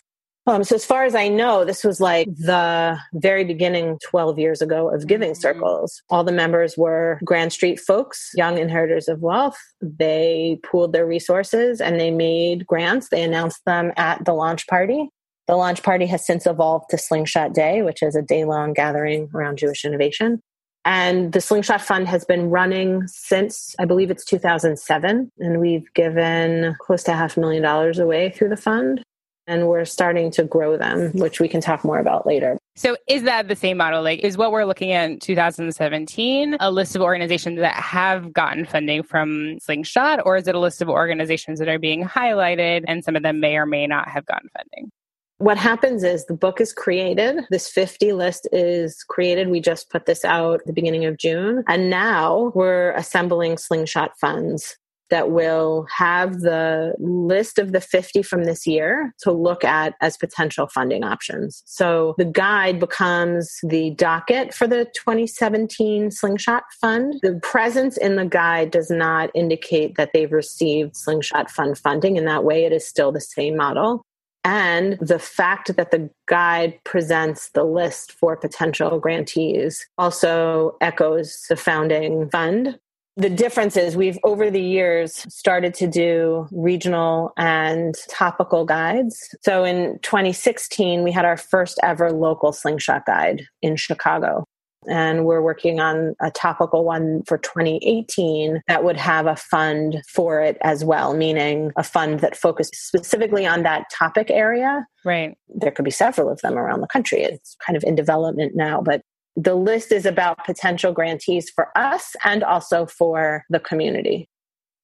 Um, 0.47 0.63
so 0.63 0.75
as 0.75 0.85
far 0.85 1.05
as 1.05 1.15
I 1.15 1.29
know, 1.29 1.65
this 1.65 1.85
was 1.85 2.01
like 2.01 2.29
the 2.37 2.99
very 3.15 3.45
beginning 3.45 3.99
12 4.05 4.39
years 4.39 4.61
ago 4.61 4.93
of 4.93 5.07
giving 5.07 5.31
mm-hmm. 5.31 5.41
circles. 5.41 6.03
All 6.11 6.23
the 6.23 6.33
members 6.33 6.77
were 6.77 7.19
Grand 7.25 7.53
Street 7.53 7.81
folks, 7.81 8.31
young 8.35 8.59
inheritors 8.59 9.09
of 9.09 9.23
wealth. 9.23 9.57
They 9.81 10.59
pooled 10.63 10.93
their 10.93 11.07
resources 11.07 11.81
and 11.81 11.99
they 11.99 12.11
made 12.11 12.67
grants. 12.67 13.09
They 13.09 13.23
announced 13.23 13.65
them 13.65 13.93
at 13.97 14.25
the 14.25 14.35
launch 14.35 14.67
party. 14.67 15.09
The 15.47 15.57
launch 15.57 15.83
party 15.83 16.07
has 16.07 16.27
since 16.27 16.47
evolved 16.47 16.87
to 16.91 16.99
Slingshot 16.99 17.55
Day, 17.55 17.83
which 17.83 18.03
is 18.03 18.15
a 18.15 18.23
day 18.23 18.45
long 18.45 18.73
gathering 18.75 19.31
around 19.35 19.59
Jewish 19.59 19.85
innovation. 19.85 20.41
And 20.87 21.33
the 21.33 21.41
Slingshot 21.41 21.81
Fund 21.81 22.09
has 22.09 22.27
been 22.27 22.51
running 22.51 23.07
since, 23.07 23.75
I 23.79 23.87
believe 23.87 24.11
it's 24.11 24.25
2007. 24.27 25.33
And 25.39 25.61
we've 25.61 25.91
given 25.95 26.77
close 26.79 27.03
to 27.05 27.15
half 27.15 27.39
a 27.39 27.41
million 27.41 27.63
dollars 27.63 27.99
away 27.99 28.31
through 28.31 28.51
the 28.51 28.59
fund 28.59 29.03
and 29.47 29.69
we're 29.69 29.85
starting 29.85 30.31
to 30.33 30.45
grow 30.45 30.77
them, 30.77 31.13
which 31.13 31.41
we 31.41 31.49
can 31.49 31.61
talk 31.61 31.85
more 31.85 31.99
about 31.99 32.27
later. 32.27 32.59
So, 32.77 32.97
is 33.09 33.23
that 33.23 33.49
the 33.49 33.57
same 33.57 33.77
model? 33.77 34.03
Like, 34.03 34.21
is 34.21 34.37
what 34.37 34.53
we're 34.53 34.65
looking 34.65 34.93
at 34.93 35.11
in 35.11 35.19
2017 35.19 36.57
a 36.61 36.71
list 36.71 36.97
of 36.97 37.03
organizations 37.03 37.59
that 37.59 37.75
have 37.75 38.33
gotten 38.33 38.65
funding 38.65 39.03
from 39.03 39.59
Slingshot, 39.61 40.21
or 40.25 40.37
is 40.37 40.49
it 40.49 40.55
a 40.55 40.61
list 40.61 40.83
of 40.83 40.89
organizations 40.89 41.59
that 41.59 41.69
are 41.69 41.79
being 41.79 42.05
highlighted 42.05 42.85
and 42.87 43.05
some 43.05 43.17
of 43.17 43.23
them 43.23 43.41
may 43.41 43.57
or 43.57 43.67
may 43.67 43.87
not 43.87 44.09
have 44.09 44.27
gotten 44.27 44.49
funding? 44.57 44.91
What 45.39 45.59
happens 45.59 46.05
is 46.05 46.27
the 46.27 46.35
book 46.35 46.61
is 46.61 46.73
created. 46.73 47.45
This 47.51 47.69
50 47.69 48.13
list 48.13 48.49
is 48.53 49.03
created. 49.09 49.49
We 49.49 49.61
just 49.61 49.91
put 49.91 50.07
this 50.07 50.25
out 50.25 50.63
the 50.65 50.73
beginning 50.73 51.05
of 51.07 51.19
June. 51.19 51.65
And 51.69 51.91
now 51.91 52.53
we're 52.55 52.93
assembling 52.93 53.59
slingshot 53.59 54.13
funds 54.19 54.77
that 55.11 55.31
will 55.31 55.87
have 55.95 56.41
the 56.41 56.95
list 56.99 57.59
of 57.59 57.73
the 57.73 57.81
50 57.81 58.23
from 58.23 58.45
this 58.45 58.67
year 58.67 59.15
to 59.21 59.33
look 59.33 59.65
at 59.65 59.95
as 60.01 60.17
potential 60.17 60.67
funding 60.67 61.05
options. 61.05 61.63
So 61.67 62.15
the 62.19 62.25
guide 62.25 62.81
becomes 62.81 63.59
the 63.63 63.91
docket 63.91 64.55
for 64.55 64.67
the 64.67 64.87
2017 64.95 66.11
Slingshot 66.11 66.65
Fund. 66.81 67.21
The 67.23 67.39
presence 67.43 67.97
in 67.97 68.17
the 68.17 68.27
guide 68.27 68.71
does 68.71 68.91
not 68.91 69.31
indicate 69.35 69.97
that 69.97 70.11
they've 70.13 70.33
received 70.33 70.97
Slingshot 70.97 71.51
Fund 71.51 71.79
funding. 71.79 72.17
In 72.17 72.25
that 72.25 72.45
way, 72.45 72.65
it 72.65 72.73
is 72.73 72.87
still 72.87 73.13
the 73.13 73.21
same 73.21 73.57
model. 73.57 74.05
And 74.45 74.99
the 75.01 75.19
fact 75.19 75.75
that 75.77 75.91
the 75.91 76.11
guide 76.27 76.79
presents 76.85 77.49
the 77.51 77.65
list 77.65 78.13
for 78.13 78.37
potential 78.37 79.01
grantees 79.01 79.87
also 79.97 80.77
echoes 80.83 81.47
the 81.49 81.57
founding 81.57 82.29
fund 82.29 82.79
the 83.17 83.31
difference 83.31 83.77
is 83.77 83.97
we've 83.97 84.19
over 84.25 84.51
the 84.51 84.61
years 84.61 85.25
started 85.33 85.73
to 85.75 85.87
do 85.87 86.49
regional 86.51 87.33
and 87.37 87.95
topical 88.09 88.65
guides. 88.65 89.35
So 89.43 89.65
in 89.65 89.99
2016, 90.03 91.05
we 91.05 91.13
had 91.13 91.25
our 91.25 91.37
first 91.37 91.79
ever 91.83 92.11
local 92.11 92.53
slingshot 92.53 93.07
guide 93.07 93.47
in 93.63 93.77
Chicago. 93.77 94.45
And 94.87 95.25
we're 95.25 95.41
working 95.41 95.81
on 95.81 96.15
a 96.21 96.31
topical 96.31 96.85
one 96.85 97.23
for 97.27 97.39
2018 97.39 98.61
that 98.69 98.85
would 98.85 98.99
have 98.99 99.27
a 99.27 99.37
fund 99.37 100.03
for 100.13 100.43
it 100.43 100.59
as 100.61 100.85
well, 100.85 101.15
meaning 101.15 101.71
a 101.77 101.83
fund 101.83 102.21
that 102.21 102.37
focused 102.37 102.77
specifically 102.77 103.47
on 103.47 103.63
that 103.63 103.87
topic 103.91 104.31
area. 104.31 104.87
Right. 105.05 105.39
There 105.49 105.71
could 105.71 105.87
be 105.87 105.91
several 105.91 106.29
of 106.29 106.41
them 106.43 106.59
around 106.59 106.83
the 106.83 106.87
country. 106.87 107.23
It's 107.23 107.57
kind 107.65 107.77
of 107.77 107.85
in 107.85 107.95
development 107.95 108.55
now, 108.55 108.83
but 108.83 109.01
the 109.37 109.55
list 109.55 109.93
is 109.93 110.07
about 110.07 110.45
potential 110.45 110.93
grantees 110.93 111.51
for 111.51 111.77
us 111.77 112.15
and 112.25 112.43
also 112.43 112.87
for 112.87 113.45
the 113.51 113.61
community. 113.61 114.29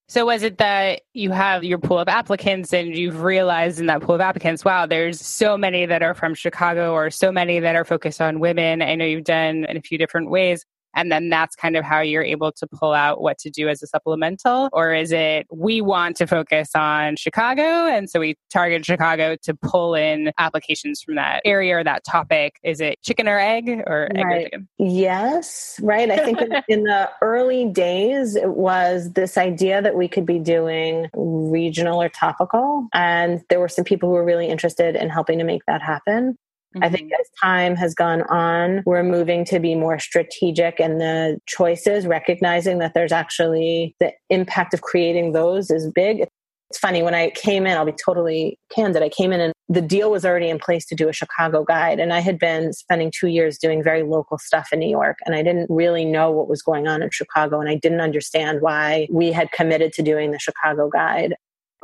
So 0.09 0.27
was 0.27 0.43
it 0.43 0.59
that 0.59 1.03
you 1.15 1.31
have 1.31 1.63
your 1.63 1.79
pool 1.79 2.01
of 2.01 2.09
applicants 2.09 2.73
and 2.73 2.97
you've 2.97 3.23
realized 3.23 3.79
in 3.79 3.87
that 3.87 4.01
pool 4.03 4.17
of 4.17 4.21
applicants, 4.21 4.65
wow, 4.65 4.85
there's 4.85 5.21
so 5.21 5.57
many 5.57 5.87
that 5.87 6.03
are 6.03 6.15
from 6.15 6.35
Chicago 6.35 6.93
or 6.93 7.11
so 7.11 7.31
many 7.31 7.61
that 7.61 7.77
are 7.77 7.85
focused 7.85 8.21
on 8.21 8.41
women. 8.41 8.83
I 8.83 8.97
know 8.97 9.05
you've 9.05 9.23
done 9.23 9.67
in 9.67 9.77
a 9.77 9.81
few 9.81 9.99
different 9.99 10.29
ways. 10.29 10.65
And 10.95 11.11
then 11.11 11.29
that's 11.29 11.55
kind 11.57 11.77
of 11.77 11.85
how 11.85 12.01
you're 12.01 12.25
able 12.25 12.53
to 12.53 12.67
pull 12.67 12.93
out 12.93 13.21
what 13.21 13.39
to 13.39 13.51
do 13.51 13.69
as 13.69 13.83
a 13.83 13.87
supplemental? 13.87 14.69
Or 14.73 14.95
is 14.95 15.13
it 15.13 15.47
we 15.51 15.81
want 15.81 16.17
to 16.17 16.27
focus 16.27 16.71
on 16.75 17.17
Chicago? 17.17 17.63
And 17.63 18.09
so 18.09 18.21
we 18.21 18.37
target 18.51 18.85
Chicago 18.85 19.37
to 19.43 19.55
pull 19.55 19.95
in 19.95 20.33
applications 20.39 21.03
from 21.03 21.17
that 21.17 21.43
area 21.45 21.77
or 21.77 21.85
that 21.85 22.05
topic. 22.05 22.57
Is 22.63 22.81
it 22.81 23.01
chicken 23.03 23.29
or 23.29 23.39
egg 23.39 23.69
or 23.69 24.09
egg 24.15 24.25
right. 24.25 24.37
or 24.37 24.43
chicken? 24.45 24.69
Yes, 24.79 25.79
right. 25.83 26.11
I 26.11 26.25
think 26.25 26.41
in, 26.41 26.53
in 26.69 26.85
the 26.85 27.11
early 27.21 27.67
days, 27.67 28.37
it 28.37 28.51
was 28.51 29.13
this 29.13 29.37
idea 29.37 29.83
that 29.83 29.97
we 29.97 30.09
could 30.09 30.27
be 30.27 30.39
doing 30.39 31.09
regional 31.15 32.03
or 32.03 32.09
topical. 32.09 32.87
And 32.93 33.43
there 33.49 33.61
were 33.61 33.69
some 33.69 33.85
people 33.85 34.09
who 34.09 34.15
were 34.15 34.25
really 34.25 34.49
interested 34.49 34.97
in 34.97 35.09
helping 35.09 35.39
to 35.39 35.45
make 35.45 35.65
that 35.67 35.83
happen. 35.83 36.37
Mm-hmm. 36.75 36.85
I 36.85 36.89
think 36.89 37.07
mm-hmm. 37.09 37.21
as 37.21 37.29
time 37.43 37.77
has 37.77 37.95
gone 37.95 38.23
on, 38.23 38.83
we're 38.87 39.03
moving 39.03 39.45
to 39.47 39.59
be 39.59 39.75
more 39.75 39.99
strategic 39.99 40.79
in 40.79 40.99
the 40.99 41.39
choices, 41.47 42.07
recognizing 42.07 42.79
that 42.79 42.95
there's 42.95 43.13
actually 43.13 43.97
the 43.99 44.13
impact 44.29 44.75
of 44.75 44.83
creating 44.83 45.33
those 45.33 45.71
is 45.71 45.91
big. 45.91 46.27
It's 46.71 46.79
funny, 46.79 47.03
when 47.03 47.17
I 47.17 47.31
came 47.31 47.67
in, 47.67 47.77
I'll 47.77 47.85
be 47.85 47.93
totally 47.93 48.57
candid. 48.73 49.03
I 49.03 49.09
came 49.09 49.33
in 49.33 49.41
and 49.41 49.53
the 49.69 49.81
deal 49.81 50.13
was 50.13 50.25
already 50.25 50.49
in 50.49 50.61
place 50.61 50.87
to 50.87 50.95
do 50.95 51.09
a 51.09 51.13
Chicago 51.13 51.65
guide. 51.65 51.99
And 51.99 52.13
I 52.13 52.21
had 52.21 52.39
been 52.39 52.73
spending 52.73 53.11
two 53.13 53.27
years 53.27 53.59
doing 53.59 53.83
very 53.83 54.05
local 54.05 54.39
stuff 54.39 54.69
in 54.73 54.79
New 54.79 54.89
York. 54.89 55.19
And 55.27 55.35
I 55.35 55.43
didn't 55.43 55.67
really 55.69 56.05
know 56.05 56.31
what 56.31 56.49
was 56.49 56.63
going 56.63 56.87
on 56.87 57.03
in 57.03 57.11
Chicago. 57.11 57.59
And 57.59 57.69
I 57.69 57.75
didn't 57.75 58.01
understand 58.01 58.61
why 58.61 59.09
we 59.11 59.33
had 59.33 59.51
committed 59.51 59.93
to 59.95 60.03
doing 60.03 60.31
the 60.31 60.39
Chicago 60.39 60.89
guide. 60.89 61.35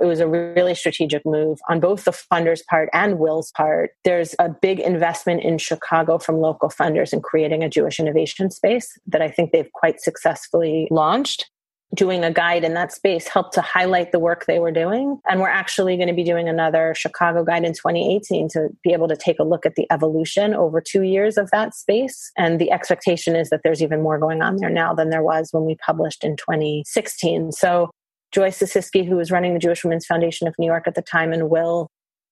It 0.01 0.07
was 0.07 0.21
a 0.21 0.29
really 0.29 0.75
strategic 0.75 1.25
move 1.25 1.59
on 1.69 1.81
both 1.81 2.05
the 2.05 2.11
funders' 2.11 2.65
part 2.69 2.89
and 2.93 3.19
Will's 3.19 3.51
part. 3.53 3.91
There's 4.05 4.35
a 4.39 4.49
big 4.49 4.79
investment 4.81 5.43
in 5.43 5.59
Chicago 5.59 6.19
from 6.19 6.39
local 6.39 6.69
funders 6.69 7.13
in 7.13 7.21
creating 7.23 7.65
a 7.65 7.69
Jewish 7.69 7.99
innovation 7.99 8.51
space 8.51 8.99
that 9.07 9.23
I 9.23 9.31
think 9.31 9.53
they've 9.53 9.73
quite 9.73 10.01
successfully 10.01 10.89
launched. 10.91 11.51
Doing 11.95 12.25
a 12.25 12.33
guide 12.33 12.65
in 12.65 12.75
that 12.75 12.93
space 12.93 13.29
helped 13.29 13.55
to 13.55 13.61
highlight 13.61 14.11
the 14.11 14.19
work 14.19 14.45
they 14.45 14.59
were 14.59 14.73
doing. 14.73 15.19
And 15.31 15.41
we're 15.41 15.49
actually 15.49 15.97
going 15.97 16.09
to 16.09 16.15
be 16.15 16.25
doing 16.25 16.49
another 16.49 16.95
Chicago 16.97 17.45
guide 17.45 17.65
in 17.65 17.73
2018 17.73 18.49
to 18.51 18.69
be 18.83 18.93
able 18.93 19.07
to 19.09 19.17
take 19.17 19.39
a 19.39 19.45
look 19.45 19.65
at 19.65 19.77
the 19.77 19.87
evolution 19.91 20.53
over 20.53 20.81
two 20.81 21.03
years 21.03 21.39
of 21.39 21.51
that 21.53 21.75
space. 21.75 22.33
And 22.37 22.61
the 22.61 22.73
expectation 22.73 23.37
is 23.37 23.51
that 23.51 23.61
there's 23.63 23.83
even 23.83 24.03
more 24.03 24.19
going 24.19 24.43
on 24.43 24.57
there 24.57 24.69
now 24.69 24.95
than 24.95 25.11
there 25.11 25.23
was 25.23 25.51
when 25.53 25.65
we 25.65 25.77
published 25.77 26.25
in 26.25 26.37
2016. 26.37 27.53
So 27.53 27.89
Joyce 28.37 28.59
Zisiski, 28.59 29.09
who 29.09 29.17
was 29.17 29.31
running 29.31 29.55
the 29.55 29.59
Jewish 29.59 29.83
Women's 29.83 30.05
Foundation 30.05 30.47
of 30.47 30.55
New 30.59 30.67
York 30.67 30.87
at 30.87 30.95
the 30.95 31.01
time, 31.01 31.33
and 31.33 31.49
Will 31.49 31.89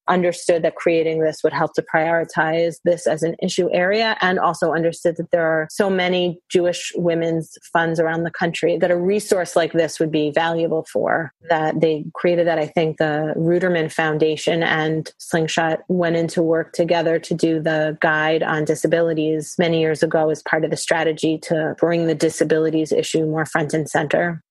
understood 0.07 0.63
that 0.63 0.75
creating 0.75 1.21
this 1.21 1.43
would 1.43 1.55
help 1.55 1.73
to 1.73 1.83
prioritize 1.83 2.77
this 2.85 3.07
as 3.07 3.23
an 3.23 3.35
issue 3.43 3.71
area 3.73 4.19
and 4.21 4.39
also 4.39 4.75
understood 4.75 5.17
that 5.17 5.31
there 5.31 5.47
are 5.47 5.67
so 5.71 5.89
many 5.89 6.39
Jewish 6.51 6.93
women's 6.95 7.57
funds 7.73 7.99
around 7.99 8.25
the 8.25 8.31
country 8.31 8.77
that 8.77 8.91
a 8.91 8.97
resource 8.99 9.57
like 9.57 9.73
this 9.73 9.99
would 9.99 10.11
be 10.11 10.31
valuable 10.31 10.87
for 10.93 11.33
that 11.49 11.81
they 11.81 12.05
created 12.13 12.47
that 12.47 12.59
I 12.59 12.67
think 12.67 12.99
the 12.99 13.33
Ruderman 13.35 13.91
Foundation 13.91 14.63
and 14.63 15.11
Slingshot 15.19 15.81
went 15.89 16.17
into 16.17 16.43
work 16.43 16.73
together 16.73 17.19
to 17.21 17.35
do 17.35 17.61
the 17.61 17.97
guide 18.03 18.43
on 18.43 18.67
disabilities 18.67 19.55
many 19.59 19.81
years 19.81 20.03
ago 20.03 20.29
as 20.29 20.43
part 20.43 20.65
of 20.65 20.71
the 20.71 20.77
strategy 20.77 21.39
to 21.45 21.75
bring 21.79 22.09
the 22.09 22.15
disabilities 22.15 22.93
issue 22.93 23.25
more 23.25 23.47
front 23.47 23.73
and 23.73 23.89
center 23.89 24.43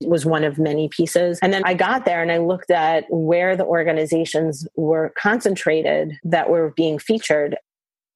was 0.00 0.24
one 0.24 0.44
of 0.44 0.58
many 0.58 0.88
pieces. 0.88 1.38
And 1.42 1.52
then 1.52 1.62
I 1.64 1.74
got 1.74 2.04
there 2.04 2.22
and 2.22 2.30
I 2.30 2.38
looked 2.38 2.70
at 2.70 3.04
where 3.10 3.56
the 3.56 3.64
organizations 3.64 4.66
were 4.76 5.12
concentrated 5.16 6.12
that 6.24 6.50
were 6.50 6.72
being 6.76 6.98
featured. 6.98 7.56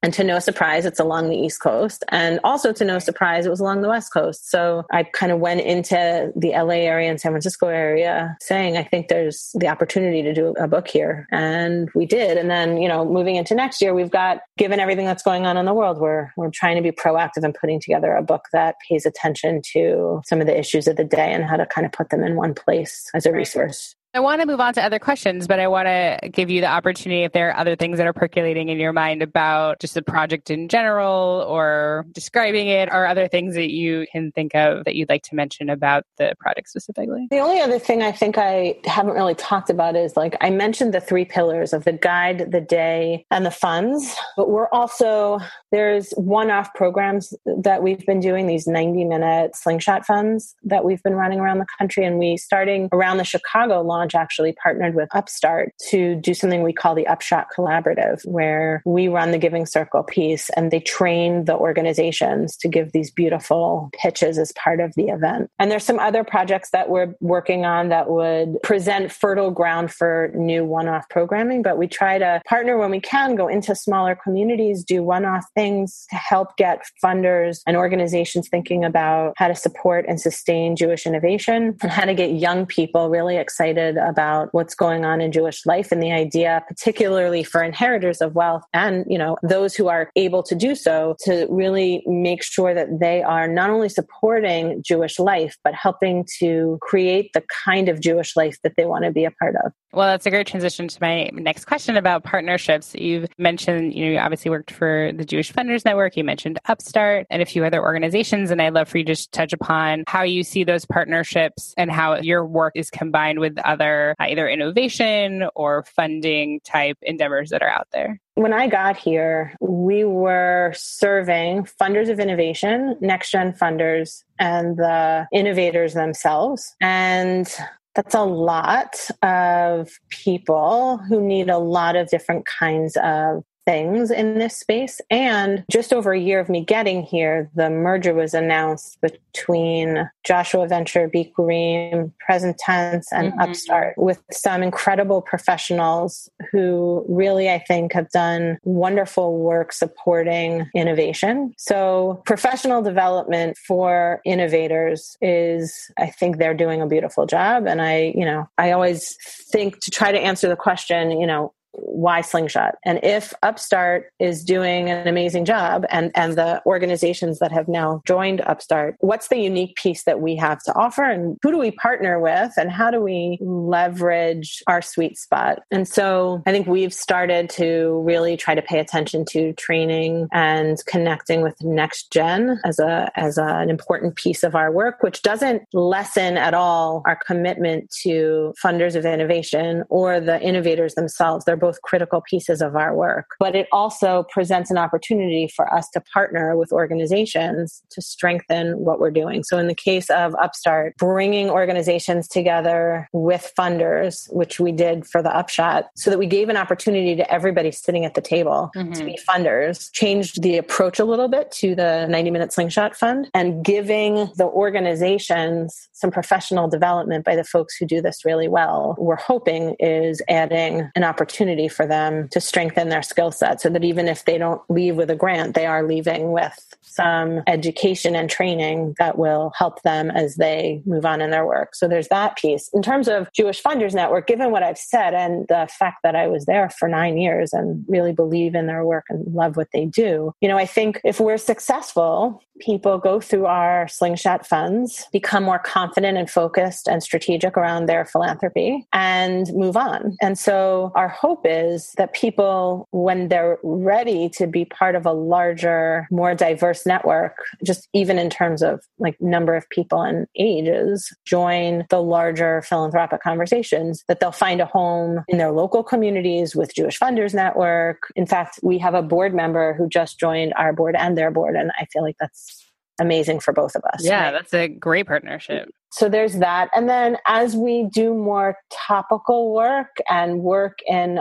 And 0.03 0.13
to 0.15 0.25
no 0.25 0.41
surprise, 0.41 0.85
it's 0.85 0.99
along 0.99 1.29
the 1.29 1.37
East 1.37 1.61
Coast. 1.61 2.05
And 2.09 2.41
also 2.43 2.73
to 2.73 2.85
no 2.85 2.99
surprise, 2.99 3.47
it 3.47 3.51
was 3.51 3.61
along 3.61 3.83
the 3.83 3.89
West 3.89 4.13
Coast. 4.13 4.51
So 4.51 4.85
I 4.91 5.05
kind 5.05 5.31
of 5.31 5.39
went 5.39 5.61
into 5.61 6.33
the 6.35 6.51
LA 6.51 6.83
area 6.83 7.09
and 7.09 7.21
San 7.21 7.31
Francisco 7.31 7.69
area 7.69 8.37
saying, 8.41 8.77
I 8.77 8.83
think 8.83 9.09
there's 9.09 9.51
the 9.55 9.69
opportunity 9.69 10.23
to 10.23 10.35
do 10.35 10.55
a 10.59 10.67
book 10.67 10.89
here. 10.89 11.29
And 11.31 11.89
we 11.95 12.05
did. 12.05 12.37
And 12.37 12.51
then, 12.51 12.83
you 12.83 12.89
know, 12.89 13.05
moving 13.05 13.37
into 13.37 13.55
next 13.55 13.81
year, 13.81 13.95
we've 13.95 14.11
got, 14.11 14.41
given 14.59 14.81
everything 14.81 15.07
that's 15.07 15.23
going 15.23 15.47
on 15.47 15.57
in 15.57 15.67
the 15.67 15.75
world, 15.75 15.99
we're, 15.99 16.31
we're 16.37 16.51
trying 16.51 16.77
to 16.77 16.83
be 16.83 16.91
proactive 16.91 17.45
in 17.45 17.53
putting 17.53 17.81
together 17.81 18.13
a 18.15 18.23
book 18.23 18.47
that 18.53 18.77
pays 18.89 19.07
attention 19.07 19.63
to 19.73 20.21
some 20.25 20.41
of 20.41 20.49
the 20.49 20.59
issues 20.59 20.89
of 20.89 20.97
the 20.97 21.05
day 21.05 21.33
and 21.33 21.45
how 21.45 21.57
to 21.57 21.67
kind 21.67 21.85
of 21.87 21.93
put 21.93 22.11
them 22.11 22.25
in 22.25 22.35
one 22.35 22.55
place 22.55 23.09
as 23.15 23.25
a 23.25 23.33
resource. 23.33 23.95
I 24.15 24.21
want 24.21 24.43
to 24.43 24.47
move 24.47 24.61
on 24.61 24.75
to 24.75 24.83
other 24.83 24.99
questions, 24.99 25.49
but 25.49 25.59
I 25.59 25.69
want 25.69 25.87
to 25.87 26.29
give 26.29 26.51
you 26.51 26.61
the 26.61 26.67
opportunity 26.67 27.23
if 27.23 27.33
there 27.33 27.49
are 27.49 27.57
other 27.57 27.77
things 27.77 27.97
that 27.97 28.07
are 28.07 28.13
percolating 28.13 28.69
in 28.69 28.79
your 28.79 28.93
mind 28.93 29.23
about 29.23 29.81
just 29.81 29.95
the 29.95 30.03
project 30.03 30.51
in 30.51 30.69
general 30.69 31.47
or 31.49 32.05
describing 32.13 32.69
it 32.69 32.91
or 32.93 33.07
other 33.07 33.27
things 33.27 33.55
that 33.55 33.71
you 33.71 34.07
can 34.13 34.31
think 34.33 34.55
of 34.55 34.85
that 34.85 34.97
you'd 34.97 35.09
like 35.09 35.23
to 35.23 35.35
mention 35.35 35.71
about 35.71 36.05
the 36.19 36.35
project 36.39 36.69
specifically. 36.69 37.27
The 37.31 37.39
only 37.39 37.63
other 37.63 37.79
thing 37.79 38.03
I 38.03 38.13
think 38.13 38.37
I 38.37 38.79
haven't 38.85 39.15
really 39.15 39.35
talked 39.35 39.71
about 39.71 39.97
is 39.97 40.15
like 40.15 40.37
I 40.43 40.51
mentioned 40.51 40.93
the 40.93 41.01
three 41.01 41.25
pillars 41.25 41.73
of 41.73 41.85
the 41.85 41.93
guide, 41.93 42.51
the 42.51 42.61
day, 42.61 43.25
and 43.31 43.47
the 43.47 43.51
funds, 43.51 44.15
but 44.37 44.51
we're 44.51 44.69
also 44.73 45.39
there's 45.71 46.11
one-off 46.19 46.75
programs 46.75 47.33
that 47.47 47.83
we've 47.83 48.05
been 48.05 48.21
doing 48.21 48.47
these 48.47 48.67
90-minute 48.67 49.57
slingshot 49.57 50.05
funds 50.05 50.55
that 50.65 50.85
we've 50.85 51.03
been 51.03 51.15
running 51.15 51.41
around 51.41 51.61
the 51.61 51.67
country 51.79 52.05
and 52.05 52.19
we 52.19 52.37
starting 52.37 52.91
around 52.93 53.17
the 53.17 53.25
Chicago 53.25 53.81
launch 53.81 54.02
Launch 54.03 54.17
actually 54.17 54.53
partnered 54.53 54.97
with 54.97 55.09
Upstart 55.15 55.73
to 55.91 56.17
do 56.17 56.35
something 56.35 56.65
we 56.65 56.73
call 56.73 56.97
the 56.97 57.07
Upshot 57.07 57.47
Collaborative, 57.57 58.21
where 58.25 58.83
we 58.85 59.07
run 59.07 59.31
the 59.31 59.39
Giving 59.39 59.65
Circle 59.65 60.03
piece 60.03 60.51
and 60.51 60.73
they 60.73 60.81
train 60.81 61.45
the 61.45 61.57
organizations 61.57 62.57
to 62.57 62.69
give 62.69 62.91
these 62.91 63.13
beautiful 63.13 63.91
pitches 63.97 64.39
as 64.39 64.51
part 64.55 64.81
of 64.81 64.93
the 64.97 65.05
event. 65.05 65.51
And 65.61 65.71
there's 65.71 65.85
some 65.85 66.01
other 66.01 66.25
projects 66.25 66.71
that 66.71 66.89
we're 66.89 67.15
working 67.21 67.65
on 67.65 67.91
that 67.91 68.11
would 68.11 68.61
present 68.65 69.13
fertile 69.13 69.53
ground 69.53 69.93
for 69.93 70.33
new 70.35 70.65
one 70.65 70.89
off 70.89 71.09
programming, 71.09 71.63
but 71.63 71.79
we 71.79 71.87
try 71.87 72.19
to 72.19 72.43
partner 72.45 72.79
when 72.79 72.91
we 72.91 72.99
can, 72.99 73.37
go 73.37 73.47
into 73.47 73.77
smaller 73.77 74.17
communities, 74.17 74.83
do 74.83 75.05
one 75.05 75.25
off 75.25 75.45
things 75.55 76.07
to 76.11 76.17
help 76.17 76.57
get 76.57 76.83
funders 77.05 77.61
and 77.69 77.77
organizations 77.77 78.49
thinking 78.49 78.85
about 78.85 79.35
how 79.37 79.47
to 79.47 79.55
support 79.55 80.07
and 80.09 80.21
sustain 80.21 80.75
Jewish 80.75 81.07
innovation 81.07 81.77
and 81.81 81.91
how 81.93 82.05
to 82.05 82.15
get 82.15 82.33
young 82.33 82.67
people 82.67 83.09
really 83.09 83.37
excited 83.37 83.92
about 83.97 84.49
what's 84.53 84.75
going 84.75 85.05
on 85.05 85.21
in 85.21 85.33
Jewish 85.33 85.65
life 85.67 85.93
and 85.93 86.03
the 86.03 86.13
idea, 86.13 86.63
particularly 86.69 87.45
for 87.45 87.63
inheritors 87.63 88.21
of 88.21 88.35
wealth 88.35 88.63
and, 88.73 89.05
you 89.09 89.19
know, 89.19 89.37
those 89.43 89.75
who 89.75 89.89
are 89.89 90.11
able 90.17 90.43
to 90.43 90.55
do 90.55 90.75
so 90.75 91.17
to 91.21 91.47
really 91.51 92.03
make 92.07 92.43
sure 92.43 92.75
that 92.75 93.01
they 93.01 93.23
are 93.23 93.49
not 93.49 93.71
only 93.71 93.89
supporting 93.89 94.83
Jewish 94.83 95.19
life, 95.19 95.57
but 95.65 95.75
helping 95.75 96.27
to 96.39 96.79
create 96.81 97.33
the 97.35 97.43
kind 97.65 97.89
of 97.89 98.01
Jewish 98.01 98.37
life 98.37 98.59
that 98.63 98.75
they 98.77 98.85
want 98.85 99.05
to 99.05 99.11
be 99.11 99.25
a 99.25 99.31
part 99.31 99.55
of. 99.65 99.73
Well, 99.95 100.09
that's 100.09 100.25
a 100.25 100.31
great 100.31 100.47
transition 100.47 100.89
to 100.89 100.99
my 101.03 101.29
next 101.35 101.67
question 101.67 101.99
about 101.99 102.25
partnerships. 102.25 102.95
You've 102.95 103.29
mentioned, 103.37 103.93
you 103.93 104.07
know, 104.07 104.13
you 104.13 104.19
obviously 104.19 104.51
worked 104.51 104.71
for 104.71 105.13
the 105.15 105.25
Jewish 105.25 105.53
Funders 105.53 105.85
Network. 105.85 106.17
You 106.17 106.25
mentioned 106.25 106.59
Upstart 106.65 107.27
and 107.29 107.43
a 107.43 107.45
few 107.45 107.63
other 107.63 107.83
organizations. 107.83 108.51
And 108.51 108.63
I'd 108.63 108.73
love 108.73 108.89
for 108.89 108.97
you 108.97 109.05
to 109.05 109.31
touch 109.33 109.53
upon 109.53 110.05
how 110.07 110.23
you 110.23 110.45
see 110.45 110.65
those 110.65 110.87
partnerships 110.87 111.75
and 111.77 111.91
how 111.91 112.17
your 112.17 112.47
work 112.47 112.73
is 112.75 112.89
combined 112.89 113.39
with 113.39 113.59
other 113.59 113.82
uh, 113.83 114.15
either 114.21 114.49
innovation 114.49 115.49
or 115.55 115.85
funding 115.85 116.61
type 116.61 116.97
endeavors 117.03 117.51
that 117.51 117.63
are 117.63 117.69
out 117.69 117.89
there. 117.93 118.21
When 118.35 118.53
I 118.53 118.67
got 118.67 118.97
here, 118.97 119.55
we 119.61 120.05
were 120.05 120.73
serving 120.75 121.65
funders 121.81 122.09
of 122.09 122.19
innovation, 122.19 122.97
next 123.01 123.31
gen 123.31 123.53
funders, 123.53 124.23
and 124.39 124.77
the 124.77 125.27
innovators 125.33 125.95
themselves. 125.95 126.75
And 126.81 127.47
that's 127.95 128.15
a 128.15 128.23
lot 128.23 128.97
of 129.23 129.91
people 130.09 130.99
who 131.09 131.21
need 131.21 131.51
a 131.51 131.59
lot 131.59 131.97
of 131.97 132.09
different 132.09 132.47
kinds 132.47 132.97
of 133.03 133.45
things 133.65 134.11
in 134.11 134.39
this 134.39 134.57
space. 134.57 135.01
And 135.11 135.65
just 135.71 135.93
over 135.93 136.13
a 136.13 136.19
year 136.19 136.41
of 136.41 136.49
me 136.49 136.65
getting 136.65 137.03
here, 137.03 137.51
the 137.55 137.71
merger 137.71 138.15
was 138.15 138.35
announced 138.35 139.01
between 139.01 140.09
Joshua 140.25 140.67
Venture, 140.67 141.09
Bikurim, 141.09 142.13
Present 142.19 142.59
Tense, 142.59 143.13
and 143.13 143.33
mm-hmm. 143.33 143.41
Upstart 143.41 143.95
with 143.97 144.23
some 144.31 144.63
incredible 144.63 145.23
professionals 145.23 146.29
who 146.51 147.05
really, 147.09 147.51
I 147.51 147.59
think, 147.59 147.93
have 147.93 148.11
done 148.11 148.59
wonderful 148.65 149.39
work 149.39 149.73
supporting 149.73 150.69
innovation. 150.75 151.55
So, 151.57 152.23
professional 152.27 152.83
development 152.83 153.57
for 153.59 154.21
innovators 154.25 155.17
is, 155.21 155.91
I 155.99 156.07
think, 156.07 156.39
they're 156.39 156.55
doing 156.55 156.83
a 156.83 156.87
beautiful 156.87 157.27
job. 157.27 157.67
And 157.67 157.81
I, 157.81 158.13
you 158.17 158.25
know, 158.25 158.49
I 158.59 158.73
always 158.73 159.17
think 159.51 159.81
to 159.81 159.91
try 159.91 160.13
to 160.13 160.19
answer 160.19 160.49
the 160.49 160.57
question, 160.57 161.21
you 161.21 161.27
know, 161.27 161.53
why 161.73 162.21
slingshot? 162.21 162.77
And 162.85 163.01
if 163.03 163.33
upstart 163.43 164.13
is 164.19 164.45
doing 164.45 164.91
an 164.91 165.09
amazing 165.09 165.45
job 165.45 165.85
and 165.91 166.11
and 166.15 166.35
the 166.35 166.63
organizations 166.67 167.39
that 167.39 167.53
have 167.53 167.69
now 167.69 168.03
joined 168.07 168.41
upstart 168.43 168.97
what's 169.01 169.29
the 169.29 169.39
unique 169.39 169.77
piece 169.77 170.05
that 170.05 170.21
we 170.21 170.37
have 170.37 170.63
to 170.65 170.75
offer? 170.75 171.05
And 171.05 171.39
who 171.43 171.51
do 171.51 171.59
we 171.59 171.71
partner 171.71 172.21
with? 172.21 172.53
And 172.57 172.71
how 172.71 172.91
do 172.91 173.01
we 173.01 173.39
leverage 173.41 174.63
our 174.67 174.83
sweet 174.83 175.19
spot? 175.19 175.61
And 175.71 175.87
so 175.87 176.43
i 176.47 176.51
think 176.51 176.67
we've 176.67 176.95
started 176.95 177.49
to 177.51 178.03
really 178.05 178.37
try 178.37 178.55
to 178.55 178.63
pay 178.63 178.79
attention 178.79 179.25
to 179.25 179.53
training 179.55 180.29
and 180.33 180.79
connecting 180.87 181.43
with 181.43 181.63
next 181.63 182.11
gen 182.11 182.61
as 182.65 182.79
a 182.79 183.11
as 183.17 183.39
a, 183.39 183.45
an 183.45 183.71
important 183.71 184.17
piece 184.17 184.43
of 184.43 184.55
our 184.55 184.71
work 184.71 185.03
which 185.03 185.23
doesn't 185.23 185.63
lessen 185.73 186.37
at 186.37 186.55
all 186.55 187.03
our 187.07 187.19
commitment 187.27 187.91
to 187.91 188.55
funders 188.63 188.95
of 188.95 189.05
innovation 189.05 189.85
or 189.89 190.21
the 190.21 190.41
innovators 190.41 190.95
themselves. 190.95 191.45
They're 191.45 191.57
both 191.63 191.81
critical 191.83 192.21
pieces 192.29 192.61
of 192.61 192.75
our 192.75 192.95
work. 192.95 193.37
But 193.39 193.55
it 193.55 193.69
also 193.73 194.27
presents 194.31 194.71
an 194.71 194.77
opportunity 194.77 195.49
for 195.55 195.73
us 195.73 195.89
to 195.91 196.01
partner 196.13 196.57
with 196.57 196.73
organizations 196.73 197.83
to 197.93 198.03
strengthen 198.03 198.79
what 198.81 198.99
we're 198.99 199.13
doing. 199.13 199.45
So, 199.45 199.57
in 199.59 199.69
the 199.69 199.75
case 199.75 200.11
of 200.11 200.35
Upstart, 200.35 200.97
bringing 200.99 201.49
organizations 201.49 202.27
together 202.27 203.09
with 203.13 203.53
funders, 203.57 204.31
which 204.33 204.59
we 204.59 204.73
did 204.73 205.07
for 205.07 205.23
the 205.23 205.35
Upshot, 205.35 205.87
so 205.95 206.11
that 206.11 206.19
we 206.19 206.27
gave 206.27 206.49
an 206.49 206.57
opportunity 206.57 207.15
to 207.15 207.33
everybody 207.33 207.71
sitting 207.71 208.05
at 208.05 208.15
the 208.15 208.21
table 208.21 208.71
mm-hmm. 208.75 208.93
to 208.93 209.05
be 209.05 209.17
funders, 209.29 209.91
changed 209.93 210.43
the 210.43 210.57
approach 210.59 210.99
a 210.99 211.05
little 211.05 211.29
bit 211.29 211.53
to 211.53 211.77
the 211.77 212.07
90 212.09 212.31
Minute 212.33 212.53
Slingshot 212.53 212.97
Fund, 212.97 213.31
and 213.35 213.65
giving 213.65 214.33
the 214.37 214.47
organizations 214.47 215.89
some 216.03 216.11
professional 216.11 216.69
development 216.69 217.25
by 217.25 217.37
the 217.37 217.45
folks 217.45 217.77
who 217.77 217.87
do 217.87 218.03
this 218.03 218.25
really 218.25 218.49
well, 218.49 218.95
we're 218.99 219.17
hoping 219.17 219.77
is 219.79 220.21
adding 220.29 220.91
an 220.95 221.05
opportunity 221.05 221.69
for 221.69 221.87
them 221.87 222.29
to 222.29 222.41
strengthen 222.41 222.91
their 222.91 223.03
skill 223.03 223.31
set 223.31 223.61
so 223.61 223.71
that 223.71 223.85
even 223.85 224.09
if 224.09 224.25
they 224.25 224.37
don't 224.37 224.61
leave 224.69 224.97
with 224.97 225.09
a 225.09 225.17
grant, 225.17 225.55
they 225.55 225.65
are 225.65 225.85
leaving 225.85 226.33
with 226.33 226.77
some 226.83 227.41
education 227.47 228.15
and 228.15 228.29
training 228.29 228.95
that 228.99 229.17
will 229.17 229.53
help 229.57 229.81
them 229.83 230.11
as 230.11 230.37
they 230.37 230.83
move 230.85 231.07
on 231.07 231.23
in 231.23 231.31
their 231.31 231.47
work. 231.47 231.75
So 231.75 231.89
there's 231.89 232.09
that 232.09 232.37
piece. 232.37 232.69
In 232.75 232.83
terms 232.83 233.09
of 233.09 233.33
Jewish 233.33 233.63
Funders 233.63 233.95
Network, 233.95 234.27
given 234.27 234.51
what 234.51 234.63
I've 234.63 234.77
said 234.77 235.15
and 235.15 235.47
the 235.49 235.69
fact 235.79 235.99
that 236.03 236.17
I 236.17 236.27
was 236.27 236.45
there 236.45 236.69
for 236.69 236.89
nine 236.89 237.17
years 237.17 237.53
and 237.53 237.85
really 237.89 238.13
believe 238.13 238.55
in 238.55 238.67
their 238.67 238.85
work 238.85 239.07
and 239.09 239.25
love 239.33 239.57
what 239.57 239.69
they 239.73 239.87
do, 239.87 240.35
you 240.41 240.49
know, 240.49 240.59
I 240.59 240.67
think 240.67 241.01
if 241.05 241.21
we're 241.21 241.39
successful, 241.39 242.43
people 242.61 242.99
go 242.99 243.21
through 243.21 243.47
our 243.47 243.89
slingshot 243.89 244.47
funds, 244.47 245.07
become 245.13 245.45
more 245.45 245.59
confident 245.59 245.92
confident 245.93 246.17
and 246.17 246.31
focused 246.31 246.89
and 246.89 247.03
strategic 247.03 247.57
around 247.57 247.87
their 247.87 248.07
philanthropy 248.07 248.87
and 248.95 249.53
move 249.53 249.77
on. 249.77 250.17
And 250.23 250.39
so 250.39 250.91
our 250.95 251.09
hope 251.09 251.45
is 251.45 251.93
that 251.99 252.15
people, 252.15 252.89
when 252.93 253.29
they're 253.29 253.59
ready 253.63 254.31
to 254.31 254.47
be 254.47 254.65
part 254.65 254.95
of 254.95 255.05
a 255.05 255.13
larger, 255.13 256.07
more 256.11 256.35
diverse 256.35 256.87
network, 256.87 257.37
just 257.63 257.89
even 257.93 258.19
in 258.19 258.31
terms 258.31 258.63
of 258.63 258.81
like 258.99 259.21
number 259.21 259.55
of 259.55 259.69
people 259.69 260.01
and 260.01 260.27
ages, 260.37 261.15
join 261.27 261.85
the 261.91 262.01
larger 262.01 262.63
philanthropic 262.63 263.23
conversations, 263.23 264.03
that 264.09 264.21
they'll 264.21 264.33
find 264.33 264.63
a 264.63 264.67
home 264.67 265.23
in 265.29 265.37
their 265.37 265.53
local 265.53 265.83
communities 265.83 266.57
with 266.57 266.75
Jewish 266.75 266.99
Funders 266.99 267.35
Network. 267.35 267.99
In 268.17 268.27
fact, 268.27 268.61
we 268.63 268.79
have 268.79 268.95
a 268.95 269.03
board 269.03 269.35
member 269.35 269.75
who 269.75 269.89
just 269.89 270.19
joined 270.19 270.55
our 270.57 270.73
board 270.73 270.97
and 270.99 271.19
their 271.19 271.31
board. 271.31 271.55
And 271.55 271.71
I 271.79 271.85
feel 271.93 272.03
like 272.03 272.17
that's 272.19 272.62
amazing 273.03 273.41
for 273.41 273.53
both 273.53 273.75
of 273.75 273.83
us. 273.93 274.05
Yeah, 274.05 274.25
right? 274.25 274.31
that's 274.31 274.55
a 274.55 274.69
great 274.69 275.07
partnership. 275.07 275.69
So 275.91 276.09
there's 276.09 276.39
that. 276.39 276.71
And 276.75 276.89
then 276.89 277.19
as 277.27 277.55
we 277.55 277.85
do 277.93 278.15
more 278.15 278.57
topical 278.71 279.53
work 279.53 279.97
and 280.09 280.41
work 280.41 280.79
in 280.87 281.21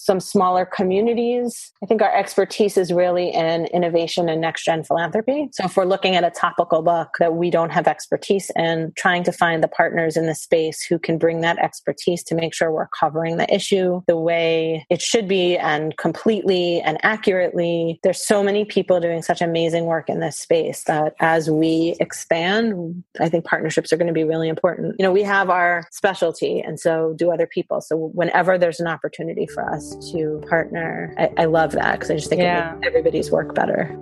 some 0.00 0.18
smaller 0.18 0.64
communities. 0.64 1.72
I 1.82 1.86
think 1.86 2.00
our 2.00 2.14
expertise 2.14 2.78
is 2.78 2.90
really 2.90 3.28
in 3.28 3.66
innovation 3.66 4.30
and 4.30 4.40
next 4.40 4.64
gen 4.64 4.82
philanthropy. 4.82 5.50
So 5.52 5.64
if 5.64 5.76
we're 5.76 5.84
looking 5.84 6.16
at 6.16 6.24
a 6.24 6.30
topical 6.30 6.80
book 6.80 7.16
that 7.18 7.34
we 7.34 7.50
don't 7.50 7.68
have 7.68 7.86
expertise 7.86 8.50
in, 8.56 8.92
trying 8.96 9.24
to 9.24 9.32
find 9.32 9.62
the 9.62 9.68
partners 9.68 10.16
in 10.16 10.24
the 10.24 10.34
space 10.34 10.82
who 10.82 10.98
can 10.98 11.18
bring 11.18 11.42
that 11.42 11.58
expertise 11.58 12.24
to 12.24 12.34
make 12.34 12.54
sure 12.54 12.72
we're 12.72 12.88
covering 12.98 13.36
the 13.36 13.54
issue 13.54 14.00
the 14.06 14.16
way 14.16 14.86
it 14.88 15.02
should 15.02 15.28
be 15.28 15.58
and 15.58 15.96
completely 15.98 16.80
and 16.80 16.96
accurately. 17.02 18.00
There's 18.02 18.26
so 18.26 18.42
many 18.42 18.64
people 18.64 19.00
doing 19.00 19.20
such 19.20 19.42
amazing 19.42 19.84
work 19.84 20.08
in 20.08 20.20
this 20.20 20.38
space 20.38 20.84
that 20.84 21.14
as 21.20 21.50
we 21.50 21.94
expand, 22.00 23.04
I 23.20 23.28
think 23.28 23.44
partnerships 23.44 23.92
are 23.92 23.98
going 23.98 24.06
to 24.06 24.14
be 24.14 24.24
really 24.24 24.48
important. 24.48 24.96
You 24.98 25.02
know, 25.02 25.12
we 25.12 25.24
have 25.24 25.50
our 25.50 25.84
specialty 25.90 26.60
and 26.60 26.80
so 26.80 27.14
do 27.18 27.30
other 27.30 27.46
people. 27.46 27.82
So 27.82 28.10
whenever 28.14 28.56
there's 28.56 28.80
an 28.80 28.86
opportunity 28.86 29.46
for 29.46 29.62
us 29.70 29.89
to 30.12 30.42
partner. 30.48 31.14
I, 31.18 31.42
I 31.42 31.44
love 31.46 31.72
that 31.72 31.92
because 31.92 32.10
I 32.10 32.16
just 32.16 32.28
think 32.28 32.42
yeah. 32.42 32.72
it 32.72 32.76
makes 32.76 32.86
everybody's 32.88 33.30
work 33.30 33.54
better. 33.54 33.96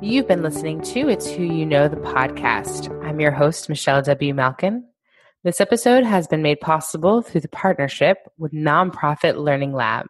You've 0.00 0.26
been 0.26 0.42
listening 0.42 0.80
to 0.82 1.08
It's 1.08 1.30
Who 1.30 1.44
You 1.44 1.64
Know, 1.64 1.88
the 1.88 1.96
podcast. 1.96 2.90
I'm 3.04 3.20
your 3.20 3.30
host, 3.30 3.68
Michelle 3.68 4.02
W. 4.02 4.34
Malkin. 4.34 4.84
This 5.44 5.60
episode 5.60 6.04
has 6.04 6.26
been 6.26 6.42
made 6.42 6.60
possible 6.60 7.22
through 7.22 7.42
the 7.42 7.48
partnership 7.48 8.18
with 8.38 8.52
Nonprofit 8.52 9.36
Learning 9.36 9.72
Lab. 9.72 10.06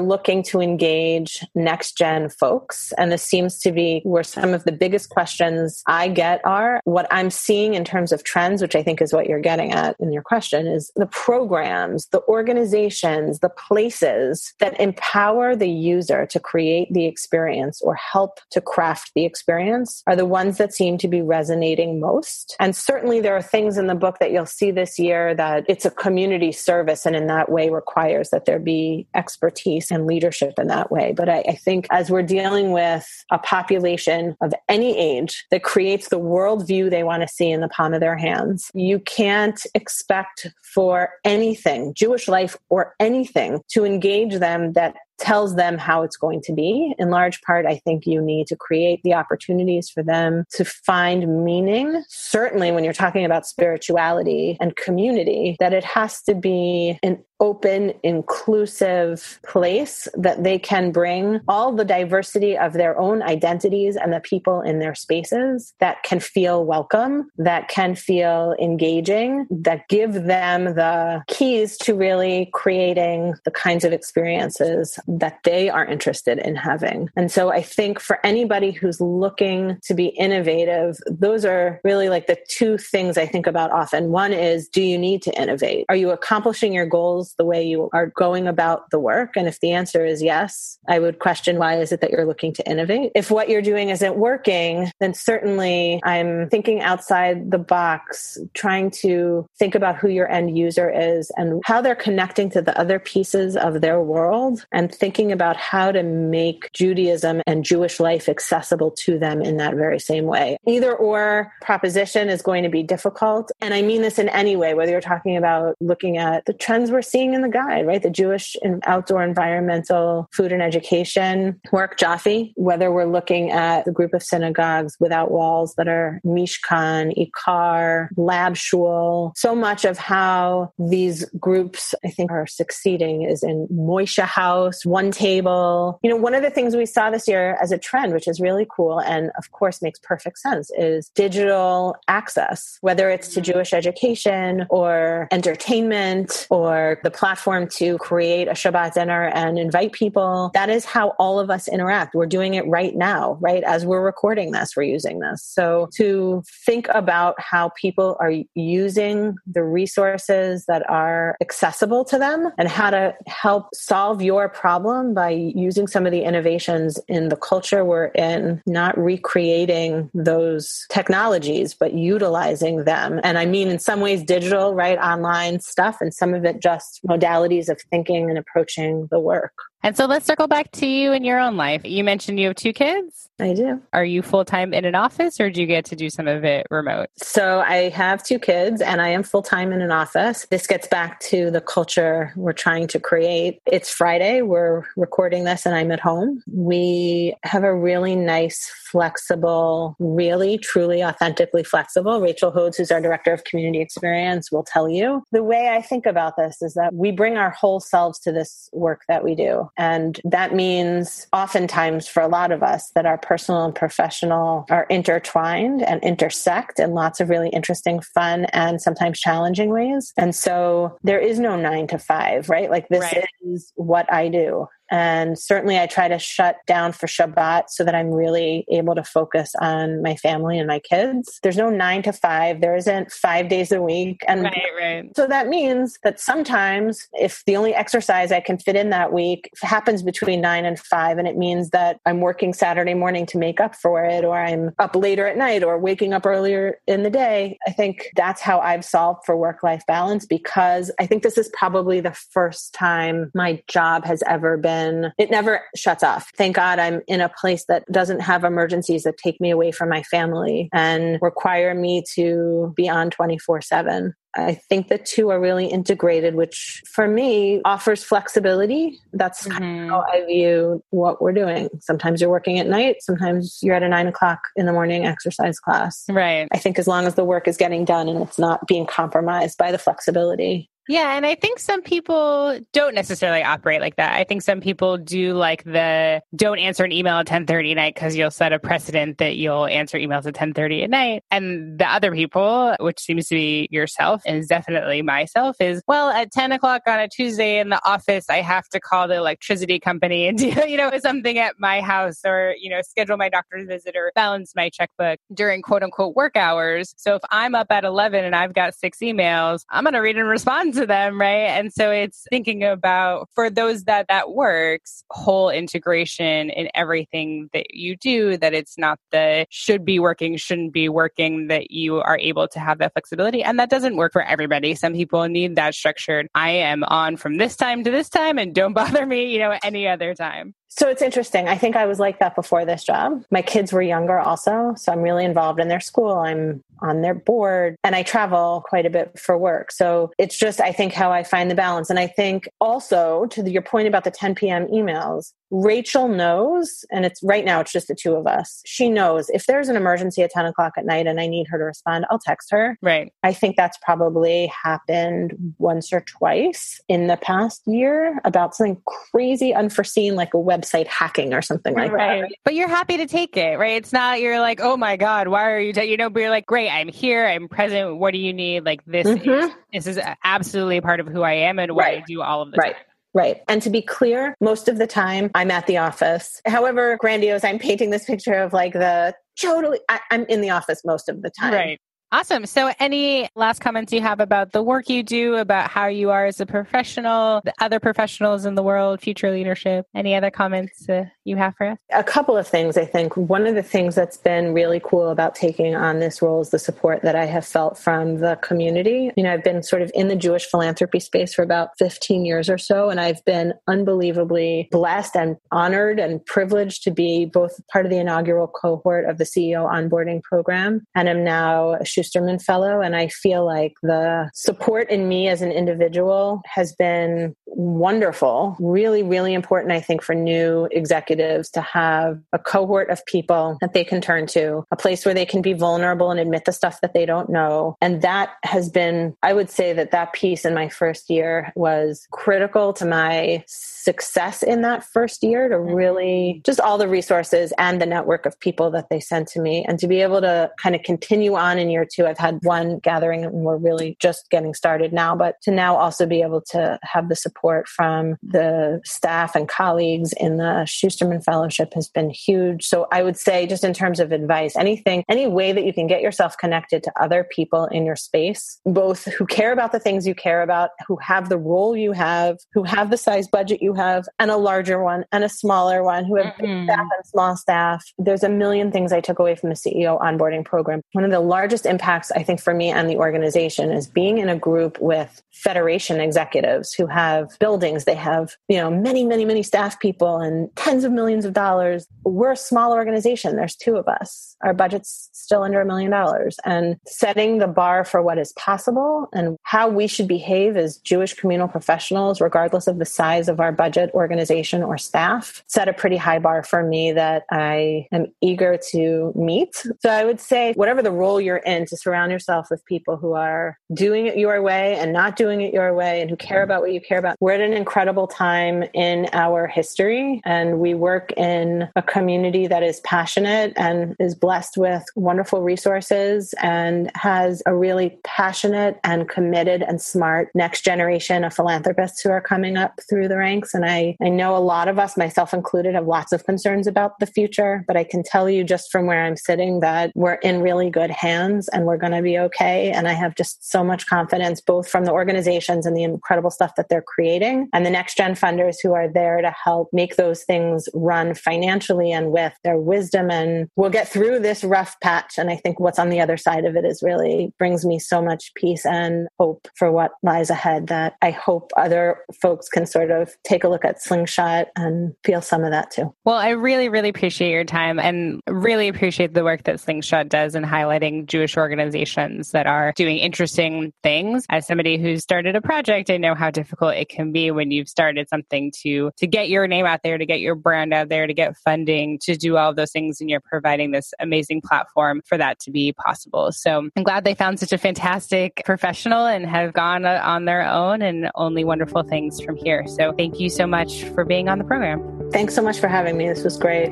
looking 0.00 0.42
to 0.44 0.60
engage 0.60 1.44
next 1.54 1.96
gen 1.96 2.28
folks, 2.28 2.92
and 2.98 3.12
this 3.12 3.22
seems 3.22 3.58
to 3.60 3.72
be 3.72 4.00
where 4.04 4.24
some 4.24 4.54
of 4.54 4.64
the 4.64 4.72
biggest 4.72 5.10
questions 5.10 5.82
I 5.86 6.08
get 6.08 6.40
are 6.44 6.80
what 6.84 7.06
I'm 7.10 7.30
seeing 7.30 7.74
in 7.74 7.84
terms 7.84 8.12
of 8.12 8.24
trends, 8.24 8.62
which 8.62 8.76
I 8.76 8.82
think 8.82 9.00
is 9.00 9.12
what 9.12 9.26
you're 9.26 9.40
getting 9.40 9.72
at 9.72 9.96
in 10.00 10.12
your 10.12 10.22
question, 10.22 10.66
is 10.66 10.90
the 10.96 11.06
programs, 11.06 12.06
the 12.06 12.22
organizations, 12.28 13.40
the 13.40 13.48
places 13.48 14.15
that 14.60 14.78
empower 14.80 15.56
the 15.56 15.68
user 15.68 16.26
to 16.26 16.40
create 16.40 16.92
the 16.92 17.06
experience 17.06 17.80
or 17.82 17.94
help 17.94 18.40
to 18.50 18.60
craft 18.60 19.12
the 19.14 19.24
experience 19.24 20.02
are 20.06 20.16
the 20.16 20.24
ones 20.24 20.58
that 20.58 20.74
seem 20.74 20.98
to 20.98 21.08
be 21.08 21.22
resonating 21.22 22.00
most. 22.00 22.56
And 22.60 22.74
certainly 22.74 23.20
there 23.20 23.36
are 23.36 23.42
things 23.42 23.78
in 23.78 23.86
the 23.86 23.94
book 23.94 24.18
that 24.20 24.32
you'll 24.32 24.46
see 24.46 24.70
this 24.70 24.98
year 24.98 25.34
that 25.34 25.64
it's 25.68 25.84
a 25.84 25.90
community 25.90 26.52
service 26.52 27.06
and 27.06 27.16
in 27.16 27.26
that 27.26 27.50
way 27.50 27.70
requires 27.70 28.30
that 28.30 28.44
there 28.44 28.58
be 28.58 29.06
expertise 29.14 29.90
and 29.90 30.06
leadership 30.06 30.54
in 30.58 30.68
that 30.68 30.90
way. 30.90 31.12
But 31.16 31.28
I, 31.28 31.44
I 31.48 31.54
think 31.54 31.86
as 31.90 32.10
we're 32.10 32.22
dealing 32.22 32.72
with 32.72 33.06
a 33.30 33.38
population 33.38 34.36
of 34.40 34.52
any 34.68 34.96
age 34.98 35.46
that 35.50 35.62
creates 35.62 36.08
the 36.08 36.20
worldview 36.20 36.90
they 36.90 37.02
want 37.02 37.22
to 37.22 37.28
see 37.28 37.50
in 37.50 37.60
the 37.60 37.68
palm 37.68 37.94
of 37.94 38.00
their 38.00 38.16
hands, 38.16 38.70
you 38.74 38.98
can't 39.00 39.60
expect 39.74 40.48
for 40.62 41.10
anything, 41.24 41.94
Jewish 41.94 42.28
life 42.28 42.56
or 42.68 42.94
anything, 43.00 43.60
to 43.68 43.84
engage 43.84 44.05
them 44.38 44.72
that 44.72 44.94
tells 45.18 45.56
them 45.56 45.78
how 45.78 46.02
it's 46.02 46.16
going 46.16 46.40
to 46.42 46.52
be. 46.52 46.94
In 46.98 47.10
large 47.10 47.40
part, 47.42 47.66
I 47.66 47.76
think 47.76 48.06
you 48.06 48.20
need 48.20 48.46
to 48.48 48.56
create 48.56 49.00
the 49.02 49.14
opportunities 49.14 49.88
for 49.88 50.02
them 50.02 50.44
to 50.52 50.64
find 50.64 51.44
meaning. 51.44 52.02
Certainly, 52.08 52.72
when 52.72 52.84
you're 52.84 52.92
talking 52.92 53.24
about 53.24 53.46
spirituality 53.46 54.56
and 54.60 54.76
community, 54.76 55.56
that 55.60 55.72
it 55.72 55.84
has 55.84 56.22
to 56.22 56.34
be 56.34 56.98
an 57.02 57.22
open, 57.40 57.92
inclusive 58.02 59.38
place 59.46 60.08
that 60.14 60.42
they 60.42 60.58
can 60.58 60.90
bring 60.90 61.40
all 61.48 61.72
the 61.72 61.84
diversity 61.84 62.56
of 62.56 62.72
their 62.72 62.98
own 62.98 63.22
identities 63.22 63.96
and 63.96 64.12
the 64.12 64.20
people 64.20 64.60
in 64.62 64.78
their 64.78 64.94
spaces 64.94 65.74
that 65.80 66.02
can 66.02 66.18
feel 66.18 66.64
welcome, 66.64 67.30
that 67.36 67.68
can 67.68 67.94
feel 67.94 68.54
engaging, 68.60 69.46
that 69.50 69.86
give 69.88 70.24
them 70.24 70.64
the 70.76 71.22
keys 71.28 71.76
to 71.76 71.94
really 71.94 72.48
creating 72.54 73.34
the 73.44 73.50
kinds 73.50 73.84
of 73.84 73.92
experiences 73.92 74.98
that 75.06 75.38
they 75.44 75.68
are 75.68 75.84
interested 75.84 76.38
in 76.38 76.56
having. 76.56 77.08
And 77.16 77.30
so 77.30 77.50
I 77.50 77.62
think 77.62 78.00
for 78.00 78.18
anybody 78.24 78.70
who's 78.70 79.00
looking 79.00 79.78
to 79.84 79.94
be 79.94 80.06
innovative, 80.06 80.98
those 81.06 81.44
are 81.44 81.80
really 81.84 82.08
like 82.08 82.26
the 82.26 82.38
two 82.48 82.78
things 82.78 83.16
I 83.16 83.26
think 83.26 83.46
about 83.46 83.70
often. 83.70 84.10
One 84.10 84.32
is, 84.32 84.68
do 84.68 84.82
you 84.82 84.98
need 84.98 85.22
to 85.22 85.40
innovate? 85.40 85.86
Are 85.88 85.96
you 85.96 86.10
accomplishing 86.10 86.72
your 86.72 86.86
goals 86.86 87.34
the 87.38 87.44
way 87.44 87.62
you 87.62 87.88
are 87.92 88.06
going 88.06 88.48
about 88.48 88.90
the 88.90 88.98
work? 88.98 89.36
And 89.36 89.46
if 89.46 89.60
the 89.60 89.72
answer 89.72 90.04
is 90.04 90.22
yes, 90.22 90.78
I 90.88 90.98
would 90.98 91.18
question 91.18 91.58
why 91.58 91.78
is 91.78 91.92
it 91.92 92.00
that 92.00 92.10
you're 92.10 92.26
looking 92.26 92.52
to 92.54 92.68
innovate? 92.68 93.12
If 93.14 93.30
what 93.30 93.48
you're 93.48 93.62
doing 93.62 93.90
isn't 93.90 94.16
working, 94.16 94.90
then 95.00 95.14
certainly 95.14 96.00
I'm 96.04 96.48
thinking 96.48 96.80
outside 96.80 97.50
the 97.50 97.58
box, 97.58 98.38
trying 98.54 98.90
to 99.02 99.48
think 99.58 99.74
about 99.74 99.96
who 99.96 100.08
your 100.08 100.30
end 100.30 100.56
user 100.56 100.90
is 100.90 101.30
and 101.36 101.62
how 101.64 101.80
they're 101.80 101.94
connecting 101.94 102.50
to 102.50 102.62
the 102.62 102.78
other 102.78 102.98
pieces 102.98 103.56
of 103.56 103.80
their 103.80 104.00
world 104.00 104.66
and 104.72 104.95
thinking 104.96 105.32
about 105.32 105.56
how 105.56 105.92
to 105.92 106.02
make 106.02 106.72
Judaism 106.72 107.42
and 107.46 107.64
Jewish 107.64 108.00
life 108.00 108.28
accessible 108.28 108.90
to 109.02 109.18
them 109.18 109.42
in 109.42 109.56
that 109.58 109.74
very 109.74 110.00
same 110.00 110.24
way. 110.24 110.56
Either 110.66 110.94
or 110.94 111.52
proposition 111.60 112.28
is 112.28 112.42
going 112.42 112.62
to 112.62 112.68
be 112.68 112.82
difficult. 112.82 113.50
And 113.60 113.74
I 113.74 113.82
mean 113.82 114.02
this 114.02 114.18
in 114.18 114.28
any 114.30 114.56
way, 114.56 114.74
whether 114.74 114.90
you're 114.90 115.00
talking 115.00 115.36
about 115.36 115.76
looking 115.80 116.16
at 116.16 116.44
the 116.46 116.52
trends 116.52 116.90
we're 116.90 117.02
seeing 117.02 117.34
in 117.34 117.42
the 117.42 117.48
guide, 117.48 117.86
right? 117.86 118.02
The 118.02 118.10
Jewish 118.10 118.56
and 118.62 118.82
outdoor 118.86 119.22
environmental 119.22 120.28
food 120.32 120.52
and 120.52 120.62
education 120.62 121.60
work, 121.72 121.98
JOFEE, 121.98 122.52
whether 122.56 122.90
we're 122.90 123.04
looking 123.04 123.50
at 123.50 123.84
the 123.84 123.92
group 123.92 124.14
of 124.14 124.22
synagogues 124.22 124.96
without 125.00 125.30
walls 125.30 125.74
that 125.74 125.88
are 125.88 126.20
Mishkan, 126.24 127.12
Ikar, 127.16 128.08
Lab 128.16 128.56
Shul. 128.56 129.32
So 129.36 129.54
much 129.54 129.84
of 129.84 129.98
how 129.98 130.72
these 130.78 131.24
groups, 131.38 131.94
I 132.04 132.08
think, 132.08 132.30
are 132.30 132.46
succeeding 132.46 133.22
is 133.22 133.42
in 133.42 133.68
Moishe 133.72 134.24
House, 134.24 134.85
OneTable. 134.86 135.98
You 136.02 136.10
know, 136.10 136.16
one 136.16 136.34
of 136.34 136.42
the 136.42 136.50
things 136.50 136.76
we 136.76 136.86
saw 136.86 137.10
this 137.10 137.26
year 137.26 137.58
as 137.60 137.72
a 137.72 137.78
trend, 137.78 138.12
which 138.12 138.28
is 138.28 138.40
really 138.40 138.66
cool 138.70 139.00
and 139.00 139.30
of 139.36 139.50
course 139.50 139.82
makes 139.82 139.98
perfect 139.98 140.38
sense, 140.38 140.70
is 140.78 141.10
digital 141.14 141.96
access, 142.08 142.78
whether 142.80 143.10
it's 143.10 143.28
to 143.34 143.40
Jewish 143.40 143.72
education 143.72 144.66
or 144.70 145.26
entertainment 145.32 146.46
or 146.50 147.00
the 147.02 147.10
platform 147.10 147.66
to 147.68 147.98
create 147.98 148.46
a 148.46 148.52
Shabbat 148.52 148.94
dinner 148.94 149.24
and 149.34 149.58
invite 149.58 149.92
people. 149.92 150.50
That 150.54 150.70
is 150.70 150.84
how 150.84 151.10
all 151.18 151.40
of 151.40 151.50
us 151.50 151.66
interact. 151.66 152.14
We're 152.14 152.26
doing 152.26 152.54
it 152.54 152.66
right 152.68 152.94
now, 152.94 153.38
right? 153.40 153.64
As 153.64 153.84
we're 153.84 154.04
recording 154.04 154.52
this, 154.52 154.76
we're 154.76 154.84
using 154.84 155.18
this. 155.18 155.42
So 155.42 155.88
to 155.94 156.42
think 156.64 156.86
about 156.94 157.34
how 157.38 157.70
people 157.70 158.16
are 158.20 158.32
using 158.54 159.34
the 159.46 159.64
resources 159.64 160.66
that 160.66 160.88
are 160.88 161.36
accessible 161.40 162.04
to 162.04 162.18
them 162.18 162.52
and 162.56 162.68
how 162.68 162.90
to 162.90 163.14
help 163.26 163.74
solve 163.74 164.22
your 164.22 164.48
problem 164.48 164.75
problem 164.76 165.14
by 165.14 165.30
using 165.30 165.86
some 165.86 166.04
of 166.04 166.12
the 166.12 166.22
innovations 166.22 167.00
in 167.08 167.30
the 167.30 167.36
culture 167.36 167.82
we're 167.84 168.06
in, 168.08 168.60
not 168.66 168.96
recreating 168.98 170.10
those 170.12 170.84
technologies, 170.90 171.72
but 171.72 171.94
utilizing 171.94 172.84
them. 172.84 173.18
And 173.24 173.38
I 173.38 173.46
mean, 173.46 173.68
in 173.68 173.78
some 173.78 174.00
ways, 174.00 174.22
digital, 174.22 174.74
right? 174.74 174.98
Online 174.98 175.60
stuff, 175.60 175.96
and 176.00 176.12
some 176.12 176.34
of 176.34 176.44
it 176.44 176.60
just 176.60 177.00
modalities 177.08 177.70
of 177.70 177.80
thinking 177.90 178.28
and 178.28 178.38
approaching 178.38 179.08
the 179.10 179.18
work. 179.20 179.54
And 179.82 179.96
so 179.96 180.06
let's 180.06 180.26
circle 180.26 180.48
back 180.48 180.72
to 180.72 180.86
you 180.86 181.12
in 181.12 181.22
your 181.22 181.38
own 181.38 181.56
life. 181.56 181.82
You 181.84 182.02
mentioned 182.02 182.40
you 182.40 182.48
have 182.48 182.56
two 182.56 182.72
kids. 182.72 183.28
I 183.38 183.52
do. 183.52 183.80
Are 183.92 184.04
you 184.04 184.22
full 184.22 184.44
time 184.44 184.72
in 184.72 184.84
an 184.84 184.94
office 184.94 185.38
or 185.40 185.50
do 185.50 185.60
you 185.60 185.66
get 185.66 185.84
to 185.86 185.96
do 185.96 186.08
some 186.08 186.26
of 186.26 186.42
it 186.42 186.66
remote? 186.70 187.08
So 187.16 187.60
I 187.60 187.90
have 187.90 188.24
two 188.24 188.38
kids 188.38 188.80
and 188.80 189.00
I 189.00 189.08
am 189.08 189.22
full 189.22 189.42
time 189.42 189.72
in 189.72 189.82
an 189.82 189.92
office. 189.92 190.46
This 190.50 190.66
gets 190.66 190.88
back 190.88 191.20
to 191.20 191.50
the 191.50 191.60
culture 191.60 192.32
we're 192.34 192.54
trying 192.54 192.86
to 192.88 192.98
create. 192.98 193.60
It's 193.66 193.92
Friday. 193.92 194.40
We're 194.40 194.84
recording 194.96 195.44
this 195.44 195.66
and 195.66 195.74
I'm 195.74 195.92
at 195.92 196.00
home. 196.00 196.42
We 196.50 197.34
have 197.42 197.62
a 197.62 197.74
really 197.74 198.16
nice, 198.16 198.72
flexible, 198.90 199.96
really, 199.98 200.56
truly, 200.56 201.04
authentically 201.04 201.62
flexible. 201.62 202.20
Rachel 202.20 202.50
Hodes, 202.50 202.76
who's 202.76 202.90
our 202.90 203.02
director 203.02 203.34
of 203.34 203.44
community 203.44 203.80
experience, 203.80 204.50
will 204.50 204.64
tell 204.64 204.88
you. 204.88 205.22
The 205.32 205.44
way 205.44 205.68
I 205.68 205.82
think 205.82 206.06
about 206.06 206.36
this 206.38 206.62
is 206.62 206.74
that 206.74 206.94
we 206.94 207.12
bring 207.12 207.36
our 207.36 207.50
whole 207.50 207.80
selves 207.80 208.18
to 208.20 208.32
this 208.32 208.70
work 208.72 209.02
that 209.08 209.22
we 209.22 209.34
do. 209.34 209.65
And 209.76 210.20
that 210.24 210.54
means 210.54 211.26
oftentimes 211.32 212.08
for 212.08 212.22
a 212.22 212.28
lot 212.28 212.52
of 212.52 212.62
us 212.62 212.90
that 212.94 213.06
our 213.06 213.18
personal 213.18 213.64
and 213.64 213.74
professional 213.74 214.66
are 214.70 214.86
intertwined 214.90 215.82
and 215.82 216.02
intersect 216.02 216.78
in 216.78 216.92
lots 216.92 217.20
of 217.20 217.30
really 217.30 217.50
interesting, 217.50 218.00
fun, 218.00 218.46
and 218.46 218.80
sometimes 218.80 219.20
challenging 219.20 219.70
ways. 219.70 220.12
And 220.16 220.34
so 220.34 220.98
there 221.02 221.20
is 221.20 221.38
no 221.38 221.56
nine 221.56 221.86
to 221.88 221.98
five, 221.98 222.48
right? 222.48 222.70
Like 222.70 222.88
this 222.88 223.00
right. 223.00 223.26
is 223.42 223.72
what 223.76 224.12
I 224.12 224.28
do. 224.28 224.68
And 224.90 225.38
certainly 225.38 225.78
I 225.78 225.86
try 225.86 226.08
to 226.08 226.18
shut 226.18 226.56
down 226.66 226.92
for 226.92 227.06
Shabbat 227.06 227.64
so 227.68 227.84
that 227.84 227.94
I'm 227.94 228.10
really 228.10 228.64
able 228.70 228.94
to 228.94 229.02
focus 229.02 229.52
on 229.60 230.02
my 230.02 230.16
family 230.16 230.58
and 230.58 230.68
my 230.68 230.78
kids. 230.78 231.38
There's 231.42 231.56
no 231.56 231.70
nine 231.70 232.02
to 232.02 232.12
five. 232.12 232.60
There 232.60 232.76
isn't 232.76 233.10
five 233.10 233.48
days 233.48 233.72
a 233.72 233.82
week. 233.82 234.22
And 234.28 234.44
right, 234.44 234.62
right. 234.78 235.16
so 235.16 235.26
that 235.26 235.48
means 235.48 235.98
that 236.04 236.20
sometimes 236.20 237.08
if 237.14 237.42
the 237.46 237.56
only 237.56 237.74
exercise 237.74 238.30
I 238.30 238.40
can 238.40 238.58
fit 238.58 238.76
in 238.76 238.90
that 238.90 239.12
week 239.12 239.50
happens 239.62 240.02
between 240.02 240.40
nine 240.40 240.64
and 240.64 240.78
five, 240.78 241.18
and 241.18 241.26
it 241.26 241.36
means 241.36 241.70
that 241.70 241.98
I'm 242.06 242.20
working 242.20 242.52
Saturday 242.52 242.94
morning 242.94 243.26
to 243.26 243.38
make 243.38 243.60
up 243.60 243.74
for 243.74 244.04
it, 244.04 244.24
or 244.24 244.38
I'm 244.38 244.72
up 244.78 244.94
later 244.94 245.26
at 245.26 245.36
night 245.36 245.62
or 245.64 245.78
waking 245.78 246.12
up 246.12 246.26
earlier 246.26 246.78
in 246.86 247.02
the 247.02 247.10
day, 247.10 247.58
I 247.66 247.72
think 247.72 248.08
that's 248.14 248.40
how 248.40 248.60
I've 248.60 248.84
solved 248.84 249.24
for 249.24 249.36
work 249.36 249.62
life 249.62 249.82
balance 249.86 250.26
because 250.26 250.90
I 251.00 251.06
think 251.06 251.22
this 251.22 251.38
is 251.38 251.50
probably 251.56 252.00
the 252.00 252.12
first 252.12 252.72
time 252.72 253.30
my 253.34 253.62
job 253.68 254.04
has 254.04 254.22
ever 254.26 254.56
been 254.56 254.75
it 255.18 255.30
never 255.30 255.62
shuts 255.74 256.02
off. 256.02 256.30
Thank 256.36 256.56
God 256.56 256.78
I'm 256.78 257.02
in 257.06 257.20
a 257.20 257.28
place 257.28 257.64
that 257.66 257.84
doesn't 257.90 258.20
have 258.20 258.44
emergencies 258.44 259.04
that 259.04 259.18
take 259.18 259.40
me 259.40 259.50
away 259.50 259.72
from 259.72 259.88
my 259.88 260.02
family 260.04 260.68
and 260.72 261.18
require 261.20 261.74
me 261.74 262.02
to 262.14 262.72
be 262.76 262.88
on 262.88 263.10
24 263.10 263.60
7. 263.60 264.14
I 264.36 264.54
think 264.54 264.88
the 264.88 264.98
two 264.98 265.30
are 265.30 265.40
really 265.40 265.66
integrated, 265.66 266.34
which 266.34 266.82
for 266.86 267.08
me 267.08 267.60
offers 267.64 268.04
flexibility. 268.04 268.98
That's 269.12 269.46
mm-hmm. 269.46 269.58
kind 269.58 269.82
of 269.82 269.88
how 269.88 270.04
I 270.12 270.24
view 270.26 270.82
what 270.90 271.22
we're 271.22 271.32
doing. 271.32 271.68
Sometimes 271.80 272.20
you're 272.20 272.30
working 272.30 272.58
at 272.58 272.66
night, 272.66 272.96
sometimes 273.00 273.58
you're 273.62 273.74
at 273.74 273.82
a 273.82 273.88
nine 273.88 274.06
o'clock 274.06 274.40
in 274.54 274.66
the 274.66 274.72
morning 274.72 275.06
exercise 275.06 275.58
class. 275.58 276.04
Right. 276.08 276.48
I 276.52 276.58
think 276.58 276.78
as 276.78 276.86
long 276.86 277.06
as 277.06 277.14
the 277.14 277.24
work 277.24 277.48
is 277.48 277.56
getting 277.56 277.84
done 277.84 278.08
and 278.08 278.22
it's 278.22 278.38
not 278.38 278.66
being 278.66 278.86
compromised 278.86 279.56
by 279.58 279.72
the 279.72 279.78
flexibility. 279.78 280.70
Yeah, 280.88 281.16
and 281.16 281.26
I 281.26 281.34
think 281.34 281.58
some 281.58 281.82
people 281.82 282.60
don't 282.72 282.94
necessarily 282.94 283.42
operate 283.42 283.80
like 283.80 283.96
that. 283.96 284.14
I 284.14 284.24
think 284.24 284.42
some 284.42 284.60
people 284.60 284.98
do 284.98 285.34
like 285.34 285.64
the 285.64 286.22
don't 286.34 286.58
answer 286.58 286.84
an 286.84 286.92
email 286.92 287.16
at 287.16 287.26
10:30 287.26 287.72
at 287.72 287.74
night 287.74 287.94
because 287.94 288.14
you'll 288.14 288.30
set 288.30 288.52
a 288.52 288.58
precedent 288.58 289.18
that 289.18 289.36
you'll 289.36 289.66
answer 289.66 289.98
emails 289.98 290.26
at 290.26 290.34
10:30 290.34 290.84
at 290.84 290.90
night. 290.90 291.24
And 291.30 291.78
the 291.78 291.86
other 291.86 292.12
people, 292.12 292.76
which 292.78 293.00
seems 293.00 293.28
to 293.28 293.34
be 293.34 293.68
yourself 293.70 294.22
and 294.26 294.36
is 294.36 294.46
definitely 294.46 295.02
myself, 295.02 295.56
is 295.60 295.82
well 295.88 296.10
at 296.10 296.30
10 296.30 296.52
o'clock 296.52 296.82
on 296.86 297.00
a 297.00 297.08
Tuesday 297.08 297.58
in 297.58 297.70
the 297.70 297.80
office, 297.84 298.30
I 298.30 298.40
have 298.40 298.68
to 298.68 298.78
call 298.78 299.08
the 299.08 299.16
electricity 299.16 299.80
company 299.80 300.28
and 300.28 300.38
do 300.38 300.46
you 300.68 300.76
know 300.76 300.92
something 301.02 301.38
at 301.38 301.54
my 301.58 301.80
house 301.80 302.20
or 302.24 302.54
you 302.58 302.70
know 302.70 302.80
schedule 302.82 303.16
my 303.16 303.28
doctor's 303.28 303.66
visit 303.66 303.96
or 303.96 304.12
balance 304.14 304.52
my 304.54 304.70
checkbook 304.70 305.18
during 305.34 305.62
quote 305.62 305.82
unquote 305.82 306.14
work 306.14 306.36
hours. 306.36 306.94
So 306.96 307.16
if 307.16 307.22
I'm 307.32 307.56
up 307.56 307.66
at 307.70 307.84
11 307.84 308.24
and 308.24 308.36
I've 308.36 308.54
got 308.54 308.74
six 308.74 308.98
emails, 308.98 309.64
I'm 309.70 309.82
going 309.82 309.94
to 309.94 310.00
read 310.00 310.16
and 310.16 310.28
respond 310.28 310.75
to 310.76 310.86
them, 310.86 311.20
right? 311.20 311.48
And 311.48 311.72
so 311.72 311.90
it's 311.90 312.24
thinking 312.30 312.64
about 312.64 313.28
for 313.34 313.50
those 313.50 313.84
that 313.84 314.06
that 314.08 314.30
works, 314.30 315.04
whole 315.10 315.50
integration 315.50 316.50
in 316.50 316.68
everything 316.74 317.50
that 317.52 317.74
you 317.74 317.96
do, 317.96 318.36
that 318.38 318.54
it's 318.54 318.78
not 318.78 318.98
the 319.10 319.46
should 319.50 319.84
be 319.84 319.98
working, 319.98 320.36
shouldn't 320.36 320.72
be 320.72 320.88
working, 320.88 321.48
that 321.48 321.70
you 321.70 321.96
are 322.00 322.18
able 322.18 322.48
to 322.48 322.60
have 322.60 322.78
that 322.78 322.92
flexibility. 322.92 323.42
And 323.42 323.58
that 323.58 323.70
doesn't 323.70 323.96
work 323.96 324.12
for 324.12 324.22
everybody. 324.22 324.74
Some 324.74 324.94
people 324.94 325.26
need 325.28 325.56
that 325.56 325.74
structured. 325.74 326.28
I 326.34 326.50
am 326.50 326.84
on 326.84 327.16
from 327.16 327.36
this 327.36 327.56
time 327.56 327.84
to 327.84 327.90
this 327.90 328.08
time 328.08 328.38
and 328.38 328.54
don't 328.54 328.72
bother 328.74 329.04
me, 329.04 329.32
you 329.32 329.38
know, 329.38 329.58
any 329.62 329.88
other 329.88 330.14
time. 330.14 330.54
So 330.78 330.90
it's 330.90 331.00
interesting. 331.00 331.48
I 331.48 331.56
think 331.56 331.74
I 331.74 331.86
was 331.86 331.98
like 331.98 332.18
that 332.18 332.34
before 332.34 332.66
this 332.66 332.84
job. 332.84 333.24
My 333.30 333.40
kids 333.40 333.72
were 333.72 333.80
younger 333.80 334.18
also, 334.18 334.74
so 334.76 334.92
I'm 334.92 335.00
really 335.00 335.24
involved 335.24 335.58
in 335.58 335.68
their 335.68 335.80
school. 335.80 336.18
I'm 336.18 336.62
on 336.80 337.00
their 337.00 337.14
board 337.14 337.76
and 337.82 337.96
I 337.96 338.02
travel 338.02 338.62
quite 338.68 338.84
a 338.84 338.90
bit 338.90 339.18
for 339.18 339.38
work. 339.38 339.72
So 339.72 340.12
it's 340.18 340.36
just, 340.36 340.60
I 340.60 340.72
think, 340.72 340.92
how 340.92 341.10
I 341.10 341.22
find 341.22 341.50
the 341.50 341.54
balance. 341.54 341.88
And 341.88 341.98
I 341.98 342.06
think 342.06 342.46
also 342.60 343.24
to 343.30 343.50
your 343.50 343.62
point 343.62 343.88
about 343.88 344.04
the 344.04 344.10
10 344.10 344.34
p.m. 344.34 344.66
emails, 344.66 345.32
Rachel 345.50 346.08
knows, 346.08 346.84
and 346.90 347.04
it's 347.04 347.22
right 347.22 347.44
now, 347.44 347.60
it's 347.60 347.72
just 347.72 347.88
the 347.88 347.94
two 347.94 348.14
of 348.14 348.26
us. 348.26 348.62
She 348.66 348.88
knows 348.88 349.28
if 349.30 349.46
there's 349.46 349.68
an 349.68 349.76
emergency 349.76 350.22
at 350.22 350.30
10 350.30 350.46
o'clock 350.46 350.72
at 350.76 350.84
night 350.84 351.06
and 351.06 351.20
I 351.20 351.26
need 351.26 351.46
her 351.48 351.58
to 351.58 351.64
respond, 351.64 352.06
I'll 352.10 352.18
text 352.18 352.50
her. 352.50 352.78
Right. 352.82 353.12
I 353.22 353.32
think 353.32 353.56
that's 353.56 353.78
probably 353.82 354.46
happened 354.48 355.54
once 355.58 355.92
or 355.92 356.00
twice 356.00 356.80
in 356.88 357.06
the 357.06 357.16
past 357.16 357.62
year 357.66 358.20
about 358.24 358.54
something 358.54 358.82
crazy, 358.86 359.54
unforeseen, 359.54 360.16
like 360.16 360.34
a 360.34 360.38
website 360.38 360.86
hacking 360.86 361.32
or 361.32 361.42
something 361.42 361.74
like 361.74 361.92
right. 361.92 362.16
that. 362.16 362.22
Right? 362.22 362.32
But 362.44 362.54
you're 362.54 362.68
happy 362.68 362.96
to 362.96 363.06
take 363.06 363.36
it, 363.36 363.58
right? 363.58 363.76
It's 363.76 363.92
not, 363.92 364.20
you're 364.20 364.40
like, 364.40 364.60
oh 364.60 364.76
my 364.76 364.96
God, 364.96 365.28
why 365.28 365.50
are 365.50 365.60
you, 365.60 365.72
ta-? 365.72 365.82
you 365.82 365.96
know, 365.96 366.10
but 366.10 366.20
you're 366.20 366.30
like, 366.30 366.46
great, 366.46 366.70
I'm 366.70 366.88
here, 366.88 367.26
I'm 367.26 367.48
present. 367.48 367.96
What 367.98 368.12
do 368.12 368.18
you 368.18 368.32
need? 368.32 368.64
Like, 368.64 368.84
this, 368.84 369.06
mm-hmm. 369.06 369.30
is, 369.72 369.84
this 369.84 369.96
is 369.96 370.02
absolutely 370.24 370.80
part 370.80 371.00
of 371.00 371.06
who 371.06 371.22
I 371.22 371.32
am 371.32 371.58
and 371.58 371.72
what 371.72 371.84
right. 371.84 371.98
I 371.98 372.04
do 372.06 372.22
all 372.22 372.42
of 372.42 372.50
the 372.50 372.56
right. 372.56 372.74
time. 372.74 372.82
Right. 373.16 373.40
And 373.48 373.62
to 373.62 373.70
be 373.70 373.80
clear, 373.80 374.34
most 374.42 374.68
of 374.68 374.76
the 374.76 374.86
time 374.86 375.30
I'm 375.34 375.50
at 375.50 375.66
the 375.66 375.78
office. 375.78 376.42
However 376.46 376.98
grandiose, 377.00 377.44
I'm 377.44 377.58
painting 377.58 377.88
this 377.88 378.04
picture 378.04 378.34
of 378.34 378.52
like 378.52 378.74
the 378.74 379.14
totally, 379.40 379.80
I, 379.88 380.00
am 380.10 380.26
in 380.28 380.42
the 380.42 380.50
office 380.50 380.82
most 380.84 381.08
of 381.08 381.22
the 381.22 381.30
time. 381.30 381.54
Right. 381.54 381.80
Awesome. 382.12 382.46
So, 382.46 382.72
any 382.78 383.28
last 383.34 383.60
comments 383.60 383.92
you 383.92 384.00
have 384.00 384.20
about 384.20 384.52
the 384.52 384.62
work 384.62 384.88
you 384.88 385.02
do, 385.02 385.34
about 385.34 385.68
how 385.68 385.88
you 385.88 386.10
are 386.10 386.26
as 386.26 386.40
a 386.40 386.46
professional, 386.46 387.40
the 387.44 387.52
other 387.60 387.80
professionals 387.80 388.46
in 388.46 388.54
the 388.54 388.62
world, 388.62 389.00
future 389.00 389.32
leadership? 389.32 389.86
Any 389.92 390.14
other 390.14 390.30
comments 390.30 390.88
uh, 390.88 391.06
you 391.24 391.36
have 391.36 391.56
for 391.56 391.66
us? 391.70 391.78
A 391.92 392.04
couple 392.04 392.36
of 392.36 392.46
things. 392.46 392.76
I 392.76 392.84
think 392.84 393.16
one 393.16 393.44
of 393.44 393.56
the 393.56 393.62
things 393.62 393.96
that's 393.96 394.18
been 394.18 394.54
really 394.54 394.80
cool 394.84 395.10
about 395.10 395.34
taking 395.34 395.74
on 395.74 395.98
this 395.98 396.22
role 396.22 396.40
is 396.40 396.50
the 396.50 396.60
support 396.60 397.02
that 397.02 397.16
I 397.16 397.24
have 397.24 397.44
felt 397.44 397.76
from 397.76 398.18
the 398.18 398.36
community. 398.36 399.10
You 399.16 399.24
know, 399.24 399.32
I've 399.32 399.42
been 399.42 399.64
sort 399.64 399.82
of 399.82 399.90
in 399.92 400.06
the 400.06 400.16
Jewish 400.16 400.46
philanthropy 400.46 401.00
space 401.00 401.34
for 401.34 401.42
about 401.42 401.70
15 401.80 402.24
years 402.24 402.48
or 402.48 402.56
so, 402.58 402.88
and 402.88 403.00
I've 403.00 403.24
been 403.24 403.52
unbelievably 403.66 404.68
blessed 404.70 405.16
and 405.16 405.36
honored 405.50 405.98
and 405.98 406.24
privileged 406.24 406.84
to 406.84 406.92
be 406.92 407.26
both 407.26 407.60
part 407.66 407.84
of 407.84 407.90
the 407.90 407.98
inaugural 407.98 408.46
cohort 408.46 409.10
of 409.10 409.18
the 409.18 409.24
CEO 409.24 409.68
onboarding 409.68 410.22
program 410.22 410.86
and 410.94 411.08
am 411.08 411.24
now 411.24 411.74
Schusterman 411.96 412.42
Fellow. 412.42 412.80
And 412.80 412.96
I 412.96 413.08
feel 413.08 413.44
like 413.44 413.74
the 413.82 414.30
support 414.34 414.90
in 414.90 415.08
me 415.08 415.28
as 415.28 415.42
an 415.42 415.52
individual 415.52 416.42
has 416.46 416.74
been 416.74 417.34
wonderful, 417.46 418.56
really, 418.58 419.02
really 419.02 419.32
important, 419.32 419.72
I 419.72 419.80
think, 419.80 420.02
for 420.02 420.14
new 420.14 420.68
executives 420.70 421.48
to 421.50 421.60
have 421.60 422.20
a 422.32 422.38
cohort 422.38 422.90
of 422.90 423.04
people 423.06 423.56
that 423.60 423.72
they 423.72 423.84
can 423.84 424.00
turn 424.00 424.26
to, 424.28 424.64
a 424.70 424.76
place 424.76 425.04
where 425.04 425.14
they 425.14 425.24
can 425.24 425.42
be 425.42 425.52
vulnerable 425.52 426.10
and 426.10 426.20
admit 426.20 426.44
the 426.44 426.52
stuff 426.52 426.80
that 426.80 426.92
they 426.92 427.06
don't 427.06 427.30
know. 427.30 427.76
And 427.80 428.02
that 428.02 428.30
has 428.42 428.68
been, 428.68 429.14
I 429.22 429.32
would 429.32 429.50
say 429.50 429.72
that 429.72 429.92
that 429.92 430.12
piece 430.12 430.44
in 430.44 430.54
my 430.54 430.68
first 430.68 431.08
year 431.08 431.52
was 431.54 432.06
critical 432.10 432.72
to 432.74 432.84
my 432.84 433.44
success 433.46 434.42
in 434.42 434.62
that 434.62 434.84
first 434.84 435.22
year 435.22 435.48
to 435.48 435.56
mm-hmm. 435.56 435.74
really 435.74 436.42
just 436.44 436.60
all 436.60 436.78
the 436.78 436.88
resources 436.88 437.52
and 437.58 437.80
the 437.80 437.86
network 437.86 438.26
of 438.26 438.38
people 438.40 438.70
that 438.72 438.88
they 438.90 439.00
sent 439.00 439.28
to 439.28 439.40
me 439.40 439.64
and 439.66 439.78
to 439.78 439.86
be 439.86 440.02
able 440.02 440.20
to 440.20 440.50
kind 440.60 440.74
of 440.74 440.82
continue 440.82 441.36
on 441.36 441.58
in 441.58 441.70
year 441.70 441.86
two. 441.90 442.06
I've 442.06 442.18
had 442.18 442.38
one 442.42 442.80
gathering 442.80 443.24
and 443.24 443.32
we're 443.32 443.56
really 443.56 443.96
just 444.00 444.28
getting 444.30 444.54
started 444.54 444.92
now, 444.92 445.14
but 445.14 445.40
to 445.42 445.50
now 445.50 445.76
also 445.76 446.06
be 446.06 446.22
able 446.22 446.40
to 446.50 446.78
have 446.82 447.08
the 447.08 447.16
support 447.16 447.35
from 447.68 448.16
the 448.22 448.80
staff 448.84 449.34
and 449.34 449.48
colleagues 449.48 450.12
in 450.14 450.36
the 450.36 450.64
Schusterman 450.66 451.22
Fellowship 451.22 451.72
has 451.74 451.88
been 451.88 452.10
huge. 452.10 452.64
So 452.64 452.86
I 452.92 453.02
would 453.02 453.16
say 453.16 453.46
just 453.46 453.64
in 453.64 453.72
terms 453.72 454.00
of 454.00 454.12
advice, 454.12 454.56
anything, 454.56 455.04
any 455.08 455.26
way 455.26 455.52
that 455.52 455.64
you 455.64 455.72
can 455.72 455.86
get 455.86 456.00
yourself 456.00 456.36
connected 456.38 456.82
to 456.84 456.92
other 457.00 457.24
people 457.24 457.66
in 457.66 457.84
your 457.84 457.96
space, 457.96 458.60
both 458.64 459.04
who 459.04 459.26
care 459.26 459.52
about 459.52 459.72
the 459.72 459.80
things 459.80 460.06
you 460.06 460.14
care 460.14 460.42
about, 460.42 460.70
who 460.86 460.96
have 460.96 461.28
the 461.28 461.38
role 461.38 461.76
you 461.76 461.92
have, 461.92 462.38
who 462.52 462.62
have 462.62 462.90
the 462.90 462.96
size 462.96 463.28
budget 463.28 463.62
you 463.62 463.74
have 463.74 464.06
and 464.18 464.30
a 464.30 464.36
larger 464.36 464.82
one 464.82 465.04
and 465.12 465.24
a 465.24 465.28
smaller 465.28 465.82
one 465.82 466.04
who 466.04 466.16
have 466.16 466.34
mm-hmm. 466.34 466.42
big 466.42 466.64
staff 466.64 466.80
and 466.80 467.06
small 467.06 467.36
staff. 467.36 467.84
There's 467.98 468.22
a 468.22 468.28
million 468.28 468.70
things 468.70 468.92
I 468.92 469.00
took 469.00 469.18
away 469.18 469.34
from 469.34 469.50
the 469.50 469.54
CEO 469.54 470.00
onboarding 470.00 470.44
program. 470.44 470.82
One 470.92 471.04
of 471.04 471.10
the 471.10 471.20
largest 471.20 471.66
impacts, 471.66 472.10
I 472.12 472.22
think, 472.22 472.40
for 472.40 472.54
me 472.54 472.70
and 472.70 472.88
the 472.88 472.96
organization 472.96 473.70
is 473.70 473.86
being 473.86 474.18
in 474.18 474.28
a 474.28 474.38
group 474.38 474.78
with 474.80 475.22
federation 475.32 476.00
executives 476.00 476.72
who 476.72 476.86
have 476.86 477.25
buildings. 477.38 477.84
They 477.84 477.94
have, 477.94 478.34
you 478.48 478.58
know, 478.58 478.70
many, 478.70 479.04
many, 479.04 479.24
many 479.24 479.42
staff 479.42 479.78
people 479.80 480.18
and 480.18 480.54
tens 480.56 480.84
of 480.84 480.92
millions 480.92 481.24
of 481.24 481.32
dollars. 481.32 481.86
We're 482.04 482.32
a 482.32 482.36
small 482.36 482.72
organization. 482.72 483.36
There's 483.36 483.56
two 483.56 483.76
of 483.76 483.88
us. 483.88 484.36
Our 484.42 484.54
budget's 484.54 485.10
still 485.12 485.42
under 485.42 485.60
a 485.60 485.66
million 485.66 485.90
dollars. 485.90 486.36
And 486.44 486.76
setting 486.86 487.38
the 487.38 487.46
bar 487.46 487.84
for 487.84 488.02
what 488.02 488.18
is 488.18 488.32
possible 488.34 489.08
and 489.12 489.36
how 489.42 489.68
we 489.68 489.86
should 489.86 490.08
behave 490.08 490.56
as 490.56 490.78
Jewish 490.78 491.14
communal 491.14 491.48
professionals, 491.48 492.20
regardless 492.20 492.66
of 492.66 492.78
the 492.78 492.84
size 492.84 493.28
of 493.28 493.40
our 493.40 493.52
budget, 493.52 493.90
organization, 493.94 494.62
or 494.62 494.78
staff, 494.78 495.42
set 495.46 495.68
a 495.68 495.72
pretty 495.72 495.96
high 495.96 496.18
bar 496.18 496.42
for 496.42 496.62
me 496.62 496.92
that 496.92 497.24
I 497.30 497.86
am 497.92 498.06
eager 498.20 498.58
to 498.70 499.12
meet. 499.16 499.64
So 499.80 499.90
I 499.90 500.04
would 500.04 500.20
say, 500.20 500.52
whatever 500.54 500.82
the 500.82 500.92
role 500.92 501.20
you're 501.20 501.36
in, 501.38 501.66
to 501.66 501.76
surround 501.76 502.12
yourself 502.12 502.48
with 502.50 502.64
people 502.66 502.96
who 502.96 503.12
are 503.12 503.58
doing 503.72 504.06
it 504.06 504.16
your 504.16 504.42
way 504.42 504.76
and 504.76 504.92
not 504.92 505.16
doing 505.16 505.40
it 505.40 505.52
your 505.52 505.74
way 505.74 506.00
and 506.00 506.10
who 506.10 506.16
care 506.16 506.42
about 506.42 506.60
what 506.60 506.72
you 506.72 506.80
care 506.80 506.98
about. 506.98 507.15
We're 507.20 507.32
at 507.32 507.40
an 507.40 507.52
incredible 507.52 508.06
time 508.06 508.64
in 508.74 509.08
our 509.12 509.46
history, 509.46 510.20
and 510.24 510.58
we 510.58 510.74
work 510.74 511.12
in 511.16 511.68
a 511.74 511.82
community 511.82 512.46
that 512.46 512.62
is 512.62 512.80
passionate 512.80 513.52
and 513.56 513.96
is 513.98 514.14
blessed 514.14 514.56
with 514.56 514.84
wonderful 514.94 515.42
resources 515.42 516.34
and 516.42 516.90
has 516.94 517.42
a 517.46 517.54
really 517.54 517.98
passionate 518.04 518.78
and 518.84 519.08
committed 519.08 519.62
and 519.62 519.80
smart 519.80 520.30
next 520.34 520.62
generation 520.64 521.24
of 521.24 521.32
philanthropists 521.32 522.00
who 522.02 522.10
are 522.10 522.20
coming 522.20 522.56
up 522.56 522.80
through 522.88 523.08
the 523.08 523.16
ranks. 523.16 523.54
And 523.54 523.64
I, 523.64 523.96
I 524.02 524.08
know 524.10 524.36
a 524.36 524.38
lot 524.38 524.68
of 524.68 524.78
us, 524.78 524.96
myself 524.96 525.32
included, 525.32 525.74
have 525.74 525.86
lots 525.86 526.12
of 526.12 526.24
concerns 526.26 526.66
about 526.66 526.98
the 527.00 527.06
future, 527.06 527.64
but 527.66 527.76
I 527.76 527.84
can 527.84 528.02
tell 528.02 528.28
you 528.28 528.44
just 528.44 528.70
from 528.70 528.86
where 528.86 529.04
I'm 529.04 529.16
sitting 529.16 529.60
that 529.60 529.92
we're 529.94 530.14
in 530.14 530.42
really 530.42 530.68
good 530.68 530.90
hands 530.90 531.48
and 531.48 531.64
we're 531.64 531.76
going 531.78 531.92
to 531.92 532.02
be 532.02 532.18
okay. 532.18 532.70
And 532.72 532.86
I 532.86 532.92
have 532.92 533.14
just 533.14 533.48
so 533.48 533.64
much 533.64 533.86
confidence, 533.86 534.40
both 534.40 534.68
from 534.68 534.84
the 534.84 534.92
organizations 534.92 535.64
and 535.64 535.76
the 535.76 535.82
incredible 535.82 536.30
stuff 536.30 536.54
that 536.56 536.68
they're 536.68 536.82
creating, 536.82 537.05
and 537.06 537.64
the 537.64 537.70
next 537.70 537.96
gen 537.96 538.14
funders 538.14 538.56
who 538.62 538.72
are 538.72 538.88
there 538.88 539.20
to 539.20 539.30
help 539.30 539.68
make 539.72 539.96
those 539.96 540.24
things 540.24 540.68
run 540.74 541.14
financially 541.14 541.92
and 541.92 542.10
with 542.10 542.32
their 542.42 542.58
wisdom. 542.58 543.10
And 543.10 543.48
we'll 543.56 543.70
get 543.70 543.88
through 543.88 544.20
this 544.20 544.42
rough 544.42 544.78
patch. 544.80 545.18
And 545.18 545.30
I 545.30 545.36
think 545.36 545.60
what's 545.60 545.78
on 545.78 545.88
the 545.88 546.00
other 546.00 546.16
side 546.16 546.44
of 546.44 546.56
it 546.56 546.64
is 546.64 546.82
really 546.82 547.32
brings 547.38 547.64
me 547.64 547.78
so 547.78 548.02
much 548.02 548.32
peace 548.34 548.66
and 548.66 549.08
hope 549.18 549.48
for 549.54 549.70
what 549.70 549.92
lies 550.02 550.30
ahead 550.30 550.68
that 550.68 550.94
I 551.02 551.10
hope 551.10 551.50
other 551.56 551.98
folks 552.20 552.48
can 552.48 552.66
sort 552.66 552.90
of 552.90 553.10
take 553.24 553.44
a 553.44 553.48
look 553.48 553.64
at 553.64 553.82
Slingshot 553.82 554.48
and 554.56 554.94
feel 555.04 555.20
some 555.20 555.44
of 555.44 555.50
that 555.50 555.70
too. 555.70 555.94
Well, 556.04 556.16
I 556.16 556.30
really, 556.30 556.68
really 556.68 556.88
appreciate 556.88 557.30
your 557.30 557.44
time 557.44 557.78
and 557.78 558.20
really 558.28 558.68
appreciate 558.68 559.14
the 559.14 559.24
work 559.24 559.44
that 559.44 559.60
Slingshot 559.60 560.08
does 560.08 560.34
in 560.34 560.44
highlighting 560.44 561.06
Jewish 561.06 561.36
organizations 561.36 562.30
that 562.30 562.46
are 562.46 562.72
doing 562.76 562.98
interesting 562.98 563.72
things. 563.82 564.24
As 564.30 564.46
somebody 564.46 564.78
who's 564.78 565.02
started 565.02 565.36
a 565.36 565.40
project, 565.40 565.90
I 565.90 565.98
know 565.98 566.14
how 566.14 566.30
difficult 566.30 566.74
it 566.74 566.88
can 566.88 566.95
be 567.12 567.30
when 567.30 567.50
you've 567.50 567.68
started 567.68 568.08
something 568.08 568.52
to 568.62 568.90
to 568.96 569.06
get 569.06 569.28
your 569.28 569.46
name 569.46 569.66
out 569.66 569.80
there, 569.82 569.98
to 569.98 570.06
get 570.06 570.20
your 570.20 570.34
brand 570.34 570.74
out 570.74 570.88
there, 570.88 571.06
to 571.06 571.14
get 571.14 571.36
funding, 571.38 571.98
to 572.02 572.16
do 572.16 572.36
all 572.36 572.50
of 572.50 572.56
those 572.56 572.72
things, 572.72 573.00
and 573.00 573.08
you're 573.08 573.20
providing 573.20 573.70
this 573.70 573.92
amazing 574.00 574.40
platform 574.40 575.02
for 575.06 575.16
that 575.18 575.38
to 575.40 575.50
be 575.50 575.72
possible. 575.72 576.32
So 576.32 576.68
I'm 576.76 576.82
glad 576.82 577.04
they 577.04 577.14
found 577.14 577.40
such 577.40 577.52
a 577.52 577.58
fantastic 577.58 578.42
professional 578.44 579.06
and 579.06 579.26
have 579.26 579.52
gone 579.52 579.84
uh, 579.84 580.00
on 580.04 580.24
their 580.24 580.46
own 580.46 580.82
and 580.82 581.10
only 581.14 581.44
wonderful 581.44 581.82
things 581.82 582.20
from 582.20 582.36
here. 582.36 582.66
So 582.66 582.92
thank 582.92 583.20
you 583.20 583.30
so 583.30 583.46
much 583.46 583.84
for 583.84 584.04
being 584.04 584.28
on 584.28 584.38
the 584.38 584.44
program. 584.44 585.10
Thanks 585.12 585.34
so 585.34 585.42
much 585.42 585.58
for 585.58 585.68
having 585.68 585.96
me. 585.96 586.08
This 586.08 586.24
was 586.24 586.38
great. 586.38 586.70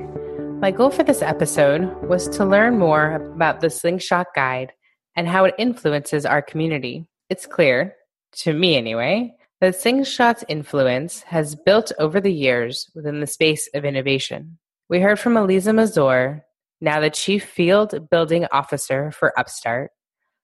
My 0.60 0.70
goal 0.70 0.90
for 0.90 1.02
this 1.02 1.20
episode 1.20 1.92
was 2.08 2.28
to 2.28 2.44
learn 2.44 2.78
more 2.78 3.16
about 3.34 3.60
the 3.60 3.68
Slingshot 3.68 4.28
Guide 4.34 4.72
and 5.16 5.28
how 5.28 5.44
it 5.44 5.54
influences 5.58 6.24
our 6.24 6.40
community. 6.40 7.06
It's 7.28 7.46
clear, 7.46 7.94
to 8.36 8.52
me 8.52 8.76
anyway, 8.76 9.34
that 9.64 9.80
Slingshot's 9.80 10.44
influence 10.46 11.22
has 11.22 11.56
built 11.56 11.90
over 11.98 12.20
the 12.20 12.32
years 12.32 12.90
within 12.94 13.20
the 13.20 13.26
space 13.26 13.66
of 13.72 13.82
innovation. 13.82 14.58
We 14.90 15.00
heard 15.00 15.18
from 15.18 15.36
Aliza 15.36 15.72
Mazor, 15.72 16.42
now 16.82 17.00
the 17.00 17.08
Chief 17.08 17.42
Field 17.42 18.10
Building 18.10 18.44
Officer 18.52 19.10
for 19.10 19.32
Upstart, 19.38 19.90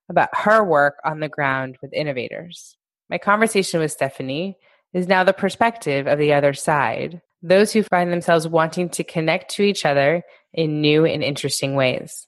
about 0.08 0.30
her 0.32 0.64
work 0.64 0.94
on 1.04 1.20
the 1.20 1.28
ground 1.28 1.76
with 1.82 1.92
innovators. 1.92 2.78
My 3.10 3.18
conversation 3.18 3.78
with 3.80 3.94
Stefanie 3.94 4.54
is 4.94 5.06
now 5.06 5.22
the 5.22 5.34
perspective 5.34 6.06
of 6.06 6.18
the 6.18 6.32
other 6.32 6.54
side, 6.54 7.20
those 7.42 7.74
who 7.74 7.82
find 7.82 8.10
themselves 8.10 8.48
wanting 8.48 8.88
to 8.88 9.04
connect 9.04 9.50
to 9.50 9.62
each 9.62 9.84
other 9.84 10.22
in 10.54 10.80
new 10.80 11.04
and 11.04 11.22
interesting 11.22 11.74
ways. 11.74 12.26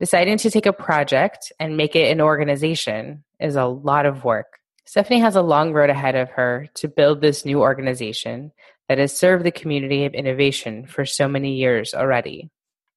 Deciding 0.00 0.38
to 0.38 0.50
take 0.50 0.64
a 0.64 0.72
project 0.72 1.52
and 1.60 1.76
make 1.76 1.94
it 1.94 2.10
an 2.10 2.22
organization 2.22 3.22
is 3.38 3.54
a 3.54 3.66
lot 3.66 4.06
of 4.06 4.24
work. 4.24 4.46
Stefanie 4.86 5.20
has 5.20 5.34
a 5.34 5.42
long 5.42 5.72
road 5.72 5.90
ahead 5.90 6.14
of 6.14 6.30
her 6.30 6.68
to 6.74 6.88
build 6.88 7.20
this 7.20 7.44
new 7.44 7.60
organization 7.60 8.52
that 8.88 8.98
has 8.98 9.16
served 9.16 9.44
the 9.44 9.50
community 9.50 10.04
of 10.04 10.12
innovation 10.12 10.86
for 10.86 11.06
so 11.06 11.26
many 11.26 11.54
years 11.54 11.94
already. 11.94 12.50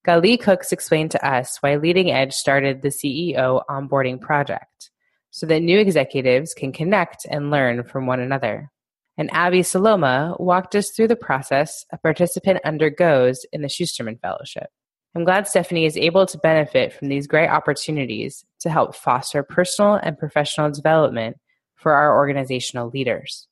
Gali 0.06 0.40
Cooks 0.40 0.70
explained 0.70 1.10
to 1.12 1.26
us 1.26 1.58
why 1.60 1.76
Leading 1.76 2.10
Edge 2.10 2.34
started 2.34 2.82
the 2.82 2.88
CEO 2.88 3.62
onboarding 3.68 4.20
project 4.20 4.90
so 5.30 5.46
that 5.46 5.62
new 5.62 5.78
executives 5.78 6.54
can 6.54 6.72
connect 6.72 7.26
and 7.28 7.50
learn 7.50 7.84
from 7.84 8.06
one 8.06 8.20
another. 8.20 8.70
And 9.16 9.30
Abby 9.32 9.60
Saloma 9.60 10.38
walked 10.38 10.74
us 10.76 10.90
through 10.90 11.08
the 11.08 11.16
process 11.16 11.84
a 11.90 11.98
participant 11.98 12.60
undergoes 12.64 13.44
in 13.52 13.62
the 13.62 13.68
Schusterman 13.68 14.20
Fellowship. 14.20 14.68
I'm 15.14 15.24
glad 15.24 15.44
Stefanie 15.44 15.86
is 15.86 15.96
able 15.96 16.26
to 16.26 16.38
benefit 16.38 16.92
from 16.92 17.08
these 17.08 17.26
great 17.26 17.48
opportunities 17.48 18.44
to 18.60 18.70
help 18.70 18.94
foster 18.94 19.42
personal 19.42 19.94
and 19.94 20.18
professional 20.18 20.70
development 20.70 21.38
for 21.78 21.92
our 21.92 22.16
organizational 22.16 22.90
leaders. 22.90 23.46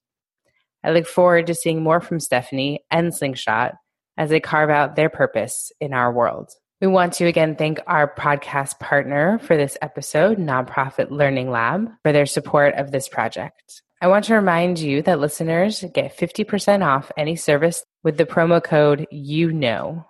I 0.85 0.91
look 0.91 1.07
forward 1.07 1.47
to 1.49 1.55
seeing 1.55 1.83
more 1.83 2.01
from 2.01 2.19
Stefanie 2.19 2.79
and 2.91 3.15
Slingshot 3.15 3.75
as 4.17 4.31
they 4.31 4.41
carve 4.41 4.71
out 4.71 4.97
their 4.97 5.09
purpose 5.09 5.73
in 5.81 5.93
our 5.93 6.13
world. 6.13 6.51
We 6.81 6.87
want 6.87 7.15
to 7.15 7.27
again 7.27 7.57
thank 7.57 7.81
our 7.87 8.15
podcast 8.15 8.79
partner 8.79 9.39
for 9.39 9.57
this 9.57 9.79
episode, 9.81 10.37
Nonprofit 10.39 11.11
Learning 11.11 11.51
Lab, 11.51 11.89
for 12.03 12.13
their 12.13 12.27
support 12.27 12.75
of 12.75 12.93
this 12.93 13.09
project. 13.09 13.81
I 14.03 14.09
want 14.09 14.27
to 14.27 14.35
remind 14.35 14.79
you 14.79 15.01
that 15.03 15.21
listeners 15.21 15.83
get 15.95 16.15
50% 16.15 16.87
off 16.87 17.11
any 17.17 17.35
service 17.35 17.83
with 18.05 18.19
the 18.19 18.27
promo 18.27 18.63
code 18.63 19.07
you 19.11 19.51
know. 19.53 20.05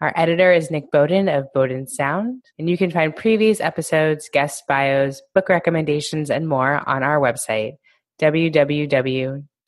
Our 0.00 0.12
editor 0.16 0.52
is 0.52 0.70
Nick 0.70 0.90
Bowden 0.90 1.28
of 1.28 1.52
Bowden 1.52 1.86
Sound, 1.86 2.42
and 2.58 2.70
you 2.70 2.78
can 2.78 2.90
find 2.90 3.14
previous 3.14 3.60
episodes, 3.60 4.30
guest 4.32 4.64
bios, 4.66 5.20
book 5.34 5.48
recommendations, 5.48 6.30
and 6.30 6.48
more 6.48 6.82
on 6.88 7.02
our 7.02 7.20
website, 7.20 7.72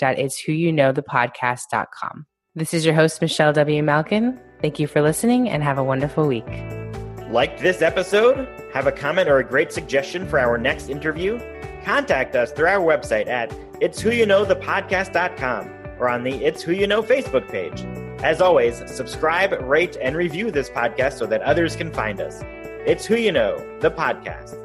www.itswhoyouknowthepodcast.com. 0.02 2.26
This 2.54 2.74
is 2.74 2.84
your 2.84 2.94
host, 2.94 3.22
Michelle 3.22 3.54
W. 3.54 3.82
Malkin. 3.82 4.38
Thank 4.60 4.78
you 4.78 4.86
for 4.86 5.00
listening 5.00 5.48
and 5.48 5.62
have 5.62 5.78
a 5.78 5.84
wonderful 5.84 6.26
week. 6.26 6.46
Liked 7.30 7.60
this 7.60 7.80
episode? 7.80 8.46
Have 8.74 8.86
a 8.86 8.92
comment 8.92 9.28
or 9.28 9.38
a 9.38 9.44
great 9.44 9.72
suggestion 9.72 10.28
for 10.28 10.38
our 10.38 10.58
next 10.58 10.90
interview? 10.90 11.40
Contact 11.82 12.36
us 12.36 12.52
through 12.52 12.68
our 12.68 12.84
website 12.84 13.26
at 13.26 13.50
itswhoyouknowthepodcast.com 13.80 15.70
or 15.98 16.08
on 16.08 16.24
the 16.24 16.44
It's 16.44 16.62
Who 16.62 16.72
You 16.72 16.86
Know 16.86 17.02
Facebook 17.02 17.48
page. 17.48 17.84
As 18.22 18.40
always, 18.40 18.82
subscribe, 18.86 19.52
rate, 19.62 19.96
and 20.00 20.16
review 20.16 20.50
this 20.50 20.68
podcast 20.68 21.14
so 21.14 21.26
that 21.26 21.40
others 21.42 21.74
can 21.74 21.92
find 21.92 22.20
us. 22.20 22.40
It's 22.86 23.06
Who 23.06 23.16
You 23.16 23.32
Know, 23.32 23.56
the 23.80 23.90
podcast. 23.90 24.58